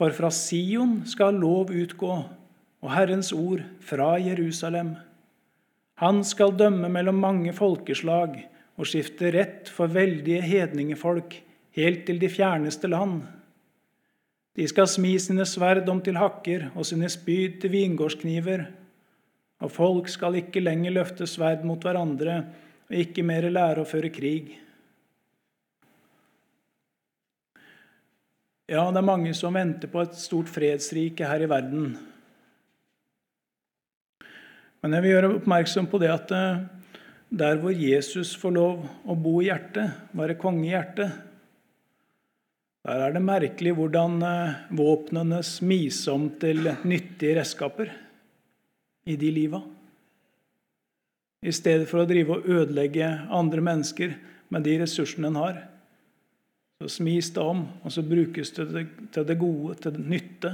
For 0.00 0.14
fra 0.16 0.30
Sion 0.32 1.02
skal 1.04 1.36
lov 1.36 1.74
utgå, 1.76 2.14
og 2.80 2.92
Herrens 2.94 3.34
ord 3.36 3.60
fra 3.84 4.14
Jerusalem. 4.16 4.94
Han 6.00 6.22
skal 6.24 6.54
dømme 6.56 6.88
mellom 6.88 7.18
mange 7.20 7.52
folkeslag 7.52 8.38
og 8.80 8.88
skifte 8.88 9.28
rett 9.34 9.68
for 9.68 9.92
veldige 9.92 10.40
hedningefolk 10.40 11.36
helt 11.76 12.06
til 12.08 12.16
de 12.22 12.30
fjerneste 12.32 12.88
land. 12.88 13.26
De 14.56 14.64
skal 14.72 14.88
smi 14.88 15.12
sine 15.20 15.44
sverd 15.44 15.92
om 15.92 16.00
til 16.00 16.16
hakker 16.16 16.70
og 16.72 16.88
sine 16.88 17.12
spyd 17.12 17.60
til 17.60 17.74
vingårdskniver. 17.76 18.64
Og 19.60 19.74
folk 19.76 20.08
skal 20.08 20.40
ikke 20.40 20.64
lenger 20.64 20.96
løfte 20.96 21.28
sverd 21.28 21.68
mot 21.68 21.84
hverandre 21.84 22.40
og 22.88 22.96
ikke 23.04 23.26
mer 23.28 23.52
lære 23.52 23.84
å 23.84 23.90
føre 23.92 24.08
krig. 24.08 24.54
Ja, 28.70 28.84
det 28.94 29.00
er 29.00 29.02
mange 29.02 29.32
som 29.34 29.56
venter 29.58 29.90
på 29.90 29.98
et 29.98 30.12
stort 30.14 30.46
fredsrike 30.46 31.26
her 31.26 31.42
i 31.42 31.48
verden. 31.50 31.88
Men 34.78 34.92
jeg 34.94 35.02
vil 35.02 35.10
gjøre 35.10 35.30
oppmerksom 35.40 35.88
på 35.90 35.98
det 35.98 36.12
at 36.14 36.30
eh, 36.30 36.60
der 37.42 37.58
hvor 37.58 37.74
Jesus 37.74 38.36
får 38.38 38.54
lov 38.54 38.84
å 39.10 39.16
bo 39.18 39.40
i 39.40 39.48
hjertet, 39.48 39.96
være 40.14 40.38
konge 40.38 40.68
i 40.68 40.70
hjertet, 40.70 41.16
der 42.86 43.02
er 43.08 43.16
det 43.16 43.24
merkelig 43.26 43.74
hvordan 43.74 44.14
eh, 44.28 44.62
våpnene 44.78 45.42
smis 45.42 45.98
om 46.14 46.28
til 46.38 46.70
nyttige 46.86 47.40
redskaper 47.40 47.90
i 49.10 49.18
de 49.18 49.32
liva. 49.34 49.64
I 51.42 51.58
stedet 51.58 51.90
for 51.90 52.04
å 52.04 52.06
drive 52.06 52.38
og 52.38 52.46
ødelegge 52.46 53.10
andre 53.34 53.66
mennesker 53.66 54.14
med 54.54 54.62
de 54.62 54.78
ressursene 54.86 55.34
en 55.34 55.42
har, 55.42 55.60
så 56.80 56.88
smis 56.88 57.28
det 57.36 57.42
om, 57.44 57.66
og 57.84 57.92
så 57.92 58.02
brukes 58.02 58.54
det 58.56 58.86
til 59.12 59.26
det 59.28 59.38
gode, 59.38 59.74
til 59.82 59.92
det 59.92 60.00
nytte 60.00 60.52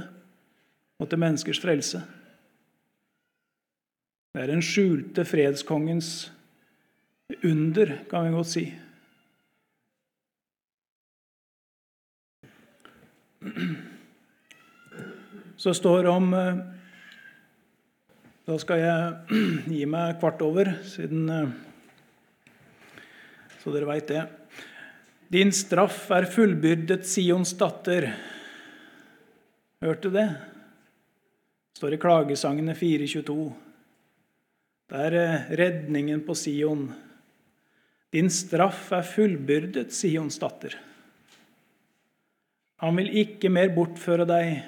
og 0.99 1.07
til 1.09 1.21
menneskers 1.21 1.61
frelse. 1.63 2.01
Det 4.35 4.43
er 4.43 4.51
den 4.51 4.61
skjulte 4.61 5.23
fredskongens 5.25 6.09
under, 7.47 7.93
kan 8.09 8.27
vi 8.27 8.33
godt 8.35 8.51
si. 8.51 8.65
Så 15.57 15.73
står 15.73 16.03
det 16.03 16.11
om 16.11 16.33
eh, 16.33 16.59
Da 18.47 18.57
skal 18.59 18.79
jeg 18.83 19.39
gi 19.73 19.85
meg 19.89 20.19
kvart 20.19 20.43
over, 20.43 20.73
siden 20.83 21.29
eh, 21.31 21.55
Så 23.63 23.71
dere 23.71 23.87
veit 23.89 24.11
det. 24.11 24.25
Din 25.27 25.51
straff 25.51 26.05
er 26.15 26.23
fullbyrdet, 26.31 27.03
Sions 27.03 27.51
datter. 27.59 28.13
Hørte 29.83 30.07
du 30.07 30.15
det? 30.15 30.27
Det 30.31 31.81
står 31.81 31.97
i 31.97 31.99
Klagesangene 31.99 32.75
422. 32.75 33.49
Det 34.87 35.01
er 35.09 35.17
eh, 35.19 35.49
redningen 35.59 36.23
på 36.23 36.35
Sion. 36.39 36.87
Din 38.15 38.31
straff 38.31 38.87
er 38.95 39.03
fullbyrdet, 39.03 39.91
Sions 39.91 40.39
datter. 40.39 40.77
Han 42.79 42.95
vil 42.95 43.11
ikke 43.19 43.51
mer 43.51 43.75
bortføre 43.75 44.23
deg. 44.29 44.61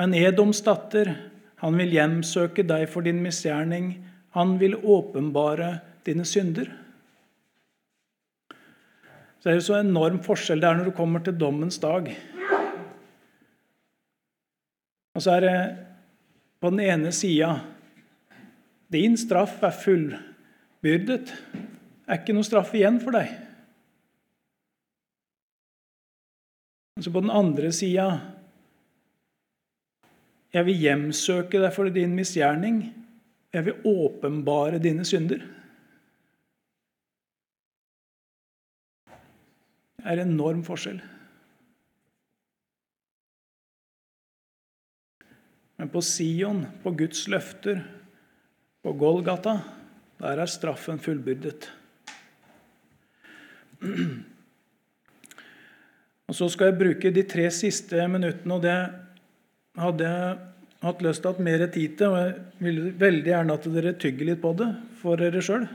Men 0.00 0.16
Edoms 0.16 0.64
datter, 0.64 1.12
han 1.60 1.76
vil 1.76 1.92
hjemsøke 1.92 2.64
deg 2.64 2.88
for 2.88 3.04
din 3.04 3.20
misgjerning. 3.20 3.92
Han 4.32 4.56
vil 4.62 4.80
åpenbare 4.80 5.74
dine 6.08 6.24
synder. 6.24 6.72
Så 9.42 9.50
er 9.50 9.58
det 9.58 9.66
så 9.66 9.80
enorm 9.80 10.20
forskjell 10.22 10.60
det 10.62 10.68
er 10.68 10.76
når 10.78 10.92
du 10.92 10.94
kommer 10.94 11.22
til 11.26 11.34
dommens 11.34 11.80
dag. 11.82 12.06
Og 15.18 15.24
så 15.24 15.32
er 15.34 15.42
det 15.42 15.56
på 16.62 16.70
den 16.70 16.84
ene 16.84 17.10
sida 17.12 17.56
din 18.92 19.16
straff 19.18 19.62
er 19.64 19.74
fullbyrdet. 19.74 21.32
Det 21.32 22.06
er 22.06 22.20
ikke 22.20 22.36
noe 22.36 22.46
straff 22.46 22.70
igjen 22.76 23.00
for 23.02 23.16
deg. 23.16 23.32
Og 27.00 27.02
Så 27.02 27.10
på 27.10 27.22
den 27.24 27.32
andre 27.32 27.72
sida 27.72 28.06
Jeg 30.52 30.66
vil 30.68 30.82
hjemsøke 30.84 31.58
deg 31.62 31.72
for 31.72 31.88
din 31.88 32.12
misgjerning. 32.14 32.82
Jeg 33.56 33.64
vil 33.64 33.86
åpenbare 33.88 34.78
dine 34.78 35.04
synder. 35.08 35.40
Er 40.04 40.22
enorm 40.22 40.62
forskjell. 40.66 41.00
Men 45.82 45.90
på 45.90 46.02
Sion, 46.06 46.64
på 46.82 46.92
Guds 46.94 47.24
løfter, 47.30 47.80
på 48.82 48.92
Golgata, 48.98 49.56
der 50.22 50.42
er 50.42 50.50
straffen 50.50 51.00
fullbyrdet. 51.02 51.66
Og 56.28 56.36
Så 56.38 56.48
skal 56.48 56.70
jeg 56.70 56.78
bruke 56.78 57.10
de 57.10 57.26
tre 57.26 57.50
siste 57.50 58.06
minuttene, 58.08 58.54
og 58.54 58.62
det 58.62 58.76
hadde 59.82 60.06
jeg 60.06 60.38
hatt 60.82 61.02
lyst 61.02 61.22
til 61.22 61.32
å 61.32 61.36
ha 61.36 61.46
mer 61.50 61.66
tid 61.66 61.98
til. 61.98 62.14
Og 62.14 62.18
jeg 62.22 62.34
vil 62.62 62.80
veldig 63.02 63.32
gjerne 63.34 63.58
at 63.58 63.68
dere 63.74 63.98
tygger 63.98 64.30
litt 64.30 64.42
på 64.42 64.54
det 64.58 64.70
for 65.02 65.20
dere 65.20 65.42
sjøl. 65.44 65.66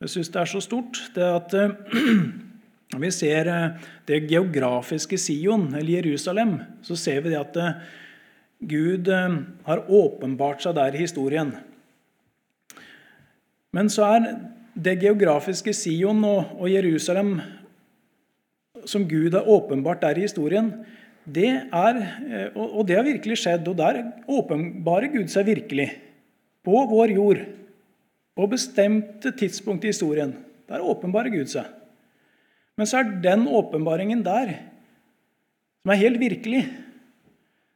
Jeg 0.00 0.12
syns 0.12 0.32
det 0.34 0.42
er 0.42 0.50
så 0.50 0.60
stort. 0.64 1.00
det 1.14 1.24
at 1.24 1.54
Når 2.90 3.02
vi 3.04 3.10
ser 3.14 3.46
eh, 3.46 3.90
det 4.10 4.24
geografiske 4.30 5.18
Sion, 5.20 5.68
eller 5.78 6.00
Jerusalem, 6.00 6.56
så 6.82 6.96
ser 6.98 7.22
vi 7.22 7.36
at 7.38 7.56
eh, 7.56 7.76
Gud 8.66 9.08
eh, 9.08 9.36
har 9.68 9.84
åpenbart 9.86 10.64
seg 10.64 10.74
der 10.78 10.96
i 10.96 11.04
historien. 11.04 11.54
Men 13.70 13.92
så 13.92 14.08
er 14.16 14.26
det 14.74 14.98
geografiske 15.04 15.74
Sion 15.76 16.24
og, 16.26 16.66
Jerusalem 16.70 17.36
som 18.88 19.06
Gud 19.06 19.36
har 19.36 19.46
åpenbart 19.46 20.02
der 20.02 20.18
i 20.18 20.26
historien, 20.26 20.72
det 21.30 21.50
er, 21.70 21.98
og 22.56 22.86
det 22.88 22.96
har 22.96 23.04
virkelig 23.04 23.36
skjedd. 23.38 23.68
Og 23.68 23.76
der 23.78 24.00
åpenbarer 24.24 25.12
Gud 25.12 25.28
seg 25.30 25.46
virkelig. 25.46 25.90
På 26.64 26.80
vår 26.90 27.12
jord. 27.12 27.42
På 28.34 28.48
bestemte 28.50 29.30
tidspunkt 29.36 29.84
i 29.84 29.92
historien. 29.92 30.32
Der 30.66 30.82
åpenbarer 30.82 31.30
Gud 31.30 31.52
seg. 31.52 31.68
Men 32.80 32.88
så 32.88 33.02
er 33.02 33.10
den 33.20 33.42
åpenbaringen 33.44 34.22
der, 34.24 34.54
som 35.82 35.90
er 35.92 35.98
helt 36.00 36.20
virkelig, 36.20 36.62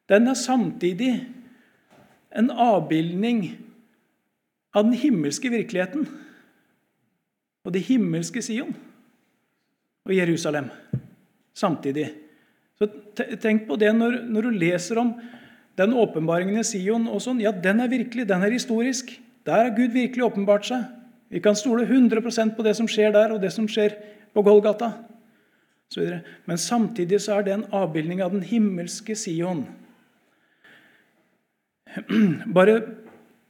den 0.08 0.30
er 0.30 0.36
samtidig 0.38 1.10
en 2.32 2.48
avbildning 2.48 3.42
av 4.72 4.86
den 4.86 4.96
himmelske 4.96 5.50
virkeligheten 5.52 6.06
og 7.64 7.74
det 7.76 7.84
himmelske 7.84 8.40
Sion 8.44 8.72
og 10.08 10.16
Jerusalem 10.16 10.72
samtidig. 11.52 12.08
Så 12.80 12.88
Tenk 13.40 13.68
på 13.68 13.76
det 13.80 13.92
når, 13.94 14.22
når 14.24 14.48
du 14.48 14.56
leser 14.56 14.98
om 15.04 15.12
den 15.78 15.94
åpenbaringen 15.94 16.58
i 16.58 16.66
Sion. 16.66 17.06
og 17.08 17.20
sånn, 17.22 17.44
ja, 17.44 17.52
Den 17.52 17.80
er 17.80 17.92
virkelig, 17.92 18.26
den 18.28 18.42
er 18.42 18.56
historisk. 18.56 19.12
Der 19.44 19.68
har 19.68 19.76
Gud 19.76 19.92
virkelig 19.92 20.24
åpenbart 20.24 20.66
seg. 20.66 20.88
Vi 21.28 21.40
kan 21.44 21.56
stole 21.56 21.84
100% 21.84 22.56
på 22.56 22.64
det 22.64 22.76
som 22.76 22.88
skjer 22.88 23.12
der, 23.12 23.32
og 23.32 23.40
det 23.40 23.52
som 23.52 23.68
skjer 23.68 23.96
på 24.34 24.42
Golgata. 24.42 24.92
Men 26.44 26.58
samtidig 26.58 27.20
så 27.22 27.38
er 27.38 27.46
det 27.46 27.54
en 27.54 27.68
avbildning 27.74 28.22
av 28.24 28.34
den 28.34 28.42
himmelske 28.46 29.16
Sion. 29.18 29.64
Bare 32.56 32.80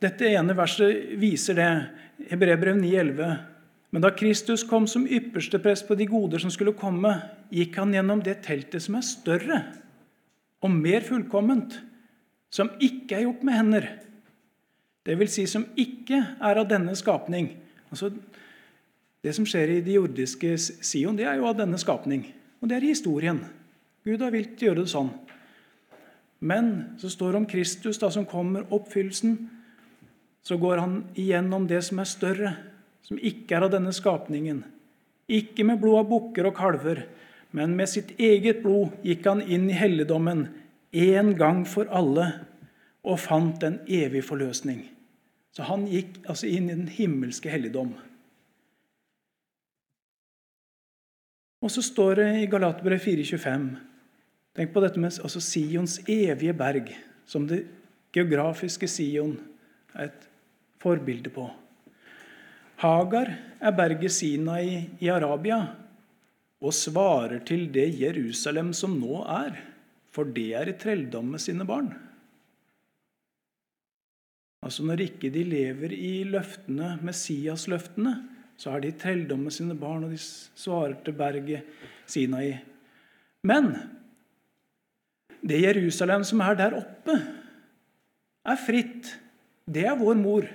dette 0.04 0.28
ene 0.28 0.56
verset 0.56 1.14
viser 1.20 1.56
det. 1.58 1.70
Hebreerbrev 2.30 2.76
9,11. 2.78 3.34
Men 3.94 4.02
da 4.02 4.10
Kristus 4.14 4.64
kom 4.66 4.88
som 4.90 5.06
ypperste 5.06 5.58
prest 5.62 5.86
på 5.88 5.96
de 5.98 6.06
goder 6.10 6.42
som 6.42 6.50
skulle 6.52 6.74
komme, 6.76 7.14
gikk 7.54 7.78
han 7.78 7.94
gjennom 7.94 8.22
det 8.26 8.40
teltet 8.44 8.82
som 8.82 8.98
er 8.98 9.06
større 9.06 9.60
og 10.64 10.72
mer 10.72 11.04
fullkomment, 11.04 11.76
som 12.50 12.72
ikke 12.82 13.18
er 13.18 13.26
gjort 13.26 13.44
med 13.46 13.58
hender. 13.58 13.86
Det 15.04 15.18
vil 15.20 15.30
si 15.30 15.44
som 15.50 15.66
ikke 15.78 16.20
er 16.40 16.60
av 16.60 16.66
denne 16.70 16.94
skapning. 16.98 17.50
Altså, 17.92 18.10
det 19.24 19.32
som 19.32 19.46
skjer 19.48 19.78
i 19.78 19.82
det 19.84 19.96
jordiske 19.96 20.52
Sion, 20.60 21.16
det 21.16 21.24
er 21.24 21.38
jo 21.40 21.48
av 21.48 21.56
denne 21.56 21.80
skapning. 21.80 22.26
Og 22.60 22.68
det 22.68 22.76
er 22.76 22.84
i 22.84 22.92
historien. 22.92 23.40
Gud 24.04 24.20
har 24.20 24.34
vilt 24.34 24.60
gjøre 24.60 24.82
det 24.82 24.92
sånn. 24.92 25.08
Men 26.44 26.70
så 27.00 27.08
står 27.08 27.32
det 27.32 27.40
om 27.40 27.48
Kristus, 27.48 27.98
da, 28.02 28.10
som 28.12 28.28
kommer 28.28 28.66
oppfyllelsen. 28.68 29.38
Så 30.44 30.60
går 30.60 30.82
han 30.82 30.98
igjennom 31.16 31.64
det 31.70 31.80
som 31.86 32.02
er 32.02 32.10
større, 32.10 32.52
som 33.04 33.16
ikke 33.16 33.56
er 33.56 33.64
av 33.64 33.72
denne 33.72 33.94
skapningen. 33.96 34.60
Ikke 35.32 35.64
med 35.64 35.80
blod 35.80 36.02
av 36.02 36.10
bukker 36.10 36.50
og 36.50 36.58
kalver, 36.58 37.06
men 37.56 37.76
med 37.78 37.88
sitt 37.88 38.12
eget 38.20 38.60
blod 38.60 38.92
gikk 39.06 39.24
han 39.30 39.40
inn 39.40 39.70
i 39.70 39.78
helligdommen 39.78 40.50
en 40.92 41.30
gang 41.38 41.64
for 41.64 41.88
alle 41.88 42.26
og 43.04 43.22
fant 43.24 43.64
en 43.64 43.80
evig 43.88 44.20
forløsning. 44.26 44.82
Så 45.54 45.64
han 45.68 45.86
gikk 45.88 46.18
altså 46.26 46.50
inn 46.50 46.68
i 46.68 46.76
den 46.76 46.90
himmelske 46.92 47.48
helligdom. 47.48 47.94
Og 51.64 51.72
så 51.72 51.80
står 51.80 52.18
det 52.20 52.28
i 52.42 52.48
Galaterbrev 52.52 53.00
4,25 53.00 53.68
Tenk 54.54 54.70
på 54.70 54.82
dette 54.84 55.00
med 55.02 55.16
altså 55.24 55.40
Sions 55.42 55.96
evige 56.06 56.52
berg, 56.54 56.92
som 57.26 57.46
det 57.48 57.64
geografiske 58.14 58.86
Sion 58.86 59.32
er 59.96 60.12
et 60.12 60.26
forbilde 60.78 61.32
på. 61.34 61.48
Hagar 62.84 63.32
er 63.58 63.74
berget 63.74 64.12
Sinai 64.14 64.84
i 65.02 65.08
Arabia 65.10 65.58
og 66.64 66.76
svarer 66.76 67.40
til 67.48 67.66
det 67.72 67.88
Jerusalem 67.98 68.70
som 68.76 68.94
nå 69.00 69.24
er, 69.24 69.56
for 70.14 70.28
det 70.36 70.50
er 70.54 70.70
i 70.70 70.76
trelldom 70.78 71.32
med 71.34 71.42
sine 71.42 71.66
barn. 71.66 71.90
Altså 74.64 74.84
Når 74.86 75.02
ikke 75.08 75.32
de 75.32 75.42
lever 75.44 75.92
i 75.92 76.22
løftene, 76.28 76.94
Messias-løftene, 77.04 78.14
så 78.56 78.70
har 78.70 78.80
de 78.80 78.92
trelldom 78.96 79.46
med 79.46 79.52
sine 79.52 79.74
barn, 79.78 80.04
og 80.06 80.14
de 80.14 80.18
svarer 80.18 80.96
til 81.04 81.16
berget 81.18 81.66
Sinai. 82.06 82.54
Men 83.44 83.72
det 85.44 85.60
Jerusalem 85.62 86.24
som 86.24 86.40
er 86.40 86.56
der 86.58 86.76
oppe, 86.78 87.18
er 88.44 88.60
fritt. 88.60 89.10
Det 89.64 89.84
er 89.86 89.96
vår 89.96 90.16
mor 90.20 90.46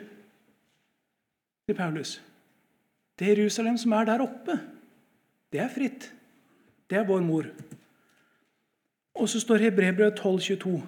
til 1.68 1.76
Paulus. 1.78 2.20
Det 3.20 3.28
Jerusalem 3.28 3.78
som 3.78 3.94
er 3.98 4.06
der 4.06 4.24
oppe, 4.24 4.56
det 5.52 5.60
er 5.60 5.70
fritt. 5.74 6.12
Det 6.90 6.98
er 6.98 7.06
vår 7.06 7.22
mor. 7.26 7.50
Og 9.20 9.30
så 9.30 9.42
står 9.42 9.66
Hebrevet 9.66 10.16
12, 10.16 10.40
22. 10.40 10.82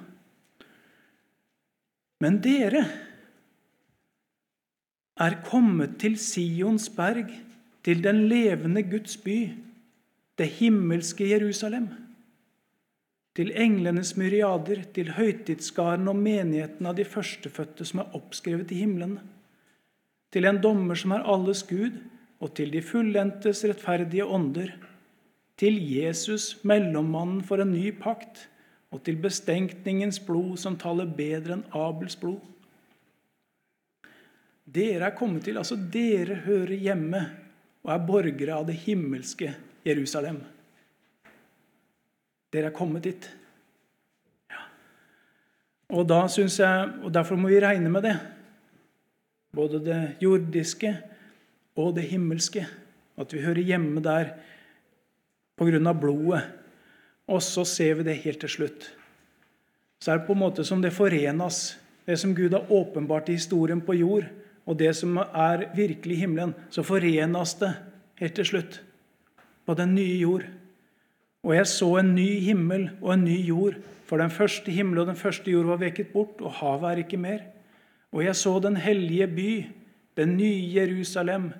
Men 2.21 2.37
dere 2.41 2.85
er 5.21 5.41
kommet 5.45 5.99
til 6.01 6.17
Sions 6.17 6.89
berg, 6.95 7.29
til 7.85 8.03
den 8.03 8.25
levende 8.29 8.83
Guds 8.83 9.17
by, 9.17 9.49
det 10.37 10.47
himmelske 10.57 11.29
Jerusalem. 11.29 11.89
Til 13.35 13.51
englenes 13.55 14.15
myriader, 14.17 14.81
til 14.93 15.13
høytidsskaren 15.15 16.09
og 16.11 16.17
menigheten 16.19 16.89
av 16.89 16.97
de 16.97 17.05
førstefødte 17.07 17.85
som 17.87 18.03
er 18.03 18.17
oppskrevet 18.17 18.73
i 18.73 18.81
himmelen 18.83 19.19
til 20.31 20.47
en 20.47 20.61
dommer 20.63 20.95
som 20.95 21.13
er 21.15 21.27
alles 21.27 21.63
Gud, 21.67 21.99
og 22.41 22.55
til 22.57 22.71
de 22.73 22.81
fullendtes 22.81 23.65
rettferdige 23.67 24.25
ånder, 24.25 24.71
til 25.59 25.77
Jesus, 25.93 26.55
mellommannen 26.65 27.43
for 27.45 27.61
en 27.61 27.73
ny 27.75 27.91
pakt, 27.99 28.47
og 28.91 29.03
til 29.05 29.19
bestenkningens 29.21 30.19
blod 30.25 30.57
som 30.59 30.77
taler 30.79 31.07
bedre 31.17 31.59
enn 31.59 31.67
Abels 31.77 32.17
blod. 32.19 32.39
Dere 34.71 35.09
er 35.09 35.17
kommet 35.17 35.43
til, 35.43 35.59
altså 35.59 35.75
dere 35.75 36.41
hører 36.45 36.77
hjemme 36.79 37.21
og 37.83 37.91
er 37.91 38.03
borgere 38.07 38.55
av 38.55 38.67
det 38.69 38.77
himmelske 38.85 39.51
Jerusalem. 39.85 40.39
Dere 42.51 42.69
er 42.69 42.75
kommet 42.75 43.03
dit. 43.07 43.27
Ja. 44.51 44.61
Og, 45.95 46.05
da 46.07 46.23
synes 46.31 46.59
jeg, 46.59 46.93
og 47.03 47.11
Derfor 47.13 47.39
må 47.39 47.51
vi 47.51 47.59
regne 47.63 47.91
med 47.91 48.05
det. 48.07 48.15
Både 49.55 49.81
det 49.83 49.99
jordiske 50.23 50.93
og 51.75 51.95
det 51.97 52.07
himmelske. 52.11 52.65
At 53.19 53.33
vi 53.33 53.43
hører 53.43 53.63
hjemme 53.67 54.03
der 54.03 54.35
pga. 55.59 55.93
blodet. 55.93 56.43
Og 57.27 57.41
så 57.43 57.65
ser 57.65 57.95
vi 57.95 58.03
det 58.03 58.23
helt 58.23 58.39
til 58.39 58.49
slutt. 58.49 58.91
Så 60.01 60.11
er 60.11 60.17
det 60.17 60.27
på 60.27 60.33
en 60.33 60.39
måte 60.39 60.63
som 60.63 60.81
det 60.81 60.93
forenes. 60.93 61.77
Det 62.05 62.19
som 62.19 62.35
Gud 62.35 62.51
har 62.51 62.71
åpenbart 62.71 63.29
i 63.29 63.37
historien 63.37 63.81
på 63.81 63.93
jord, 63.93 64.25
og 64.69 64.77
det 64.79 64.93
som 64.97 65.17
er 65.17 65.67
virkelig 65.75 66.21
himmelen, 66.21 66.53
så 66.69 66.83
forenes 66.85 67.55
det 67.59 67.71
helt 68.21 68.35
til 68.37 68.47
slutt 68.47 68.81
på 69.65 69.75
den 69.77 69.95
nye 69.97 70.19
jord. 70.21 70.45
Og 71.41 71.55
jeg 71.55 71.67
så 71.71 71.89
en 71.99 72.13
ny 72.15 72.29
himmel 72.45 72.89
og 73.01 73.15
en 73.15 73.25
ny 73.25 73.39
jord, 73.47 73.79
for 74.05 74.21
den 74.21 74.33
første 74.33 74.71
himmel 74.73 75.01
og 75.01 75.09
den 75.09 75.17
første 75.17 75.51
jord 75.51 75.69
var 75.71 75.81
veket 75.81 76.11
bort, 76.13 76.41
og 76.43 76.59
havet 76.59 76.91
er 76.91 77.03
ikke 77.05 77.21
mer. 77.21 77.43
Og 78.11 78.25
jeg 78.25 78.35
så 78.35 78.57
den 78.59 78.77
hellige 78.77 79.27
by, 79.27 79.51
den 80.19 80.35
nye 80.37 80.67
Jerusalem, 80.75 81.51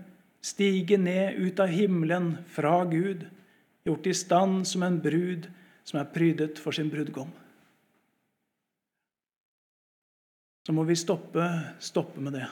stige 0.41 0.97
ned 0.97 1.37
ut 1.39 1.59
av 1.61 1.71
himmelen 1.71 2.33
fra 2.49 2.83
Gud, 2.89 3.23
gjort 3.85 4.09
i 4.09 4.13
stand 4.13 4.65
som 4.69 4.83
en 4.85 4.99
brud 5.01 5.47
som 5.87 6.01
er 6.01 6.09
prydet 6.13 6.59
for 6.61 6.75
sin 6.75 6.91
brudgom. 6.91 7.29
Så 10.67 10.75
må 10.77 10.83
vi 10.85 10.97
stoppe, 10.99 11.47
stoppe 11.81 12.21
med 12.21 12.37
det. 12.37 12.49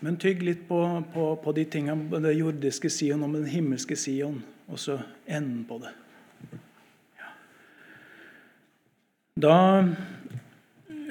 Men 0.00 0.16
tygg 0.16 0.40
litt 0.42 0.62
på, 0.68 0.80
på, 1.12 1.24
på 1.42 1.52
de 1.52 1.66
tingene, 1.68 2.20
det 2.24 2.32
jordiske 2.38 2.88
Sion 2.92 3.24
og 3.26 3.34
den 3.36 3.48
himmelske 3.50 3.98
Sion, 4.00 4.38
og 4.70 4.80
så 4.80 4.96
enden 5.28 5.64
på 5.68 5.76
det. 5.82 5.92
Da 9.40 9.56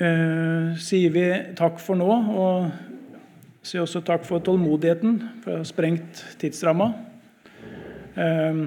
eh, 0.01 0.77
sier 0.81 1.13
vi 1.13 1.25
takk 1.57 1.77
for 1.81 2.01
nå, 2.01 2.09
og 2.09 3.65
sier 3.65 3.85
også 3.85 4.01
takk 4.05 4.25
for 4.25 4.41
tålmodigheten 4.45 5.19
for 5.43 5.53
å 5.53 5.61
ha 5.61 5.69
sprengt 5.69 6.23
tidsramma. 6.41 6.89
Eh, 8.17 8.61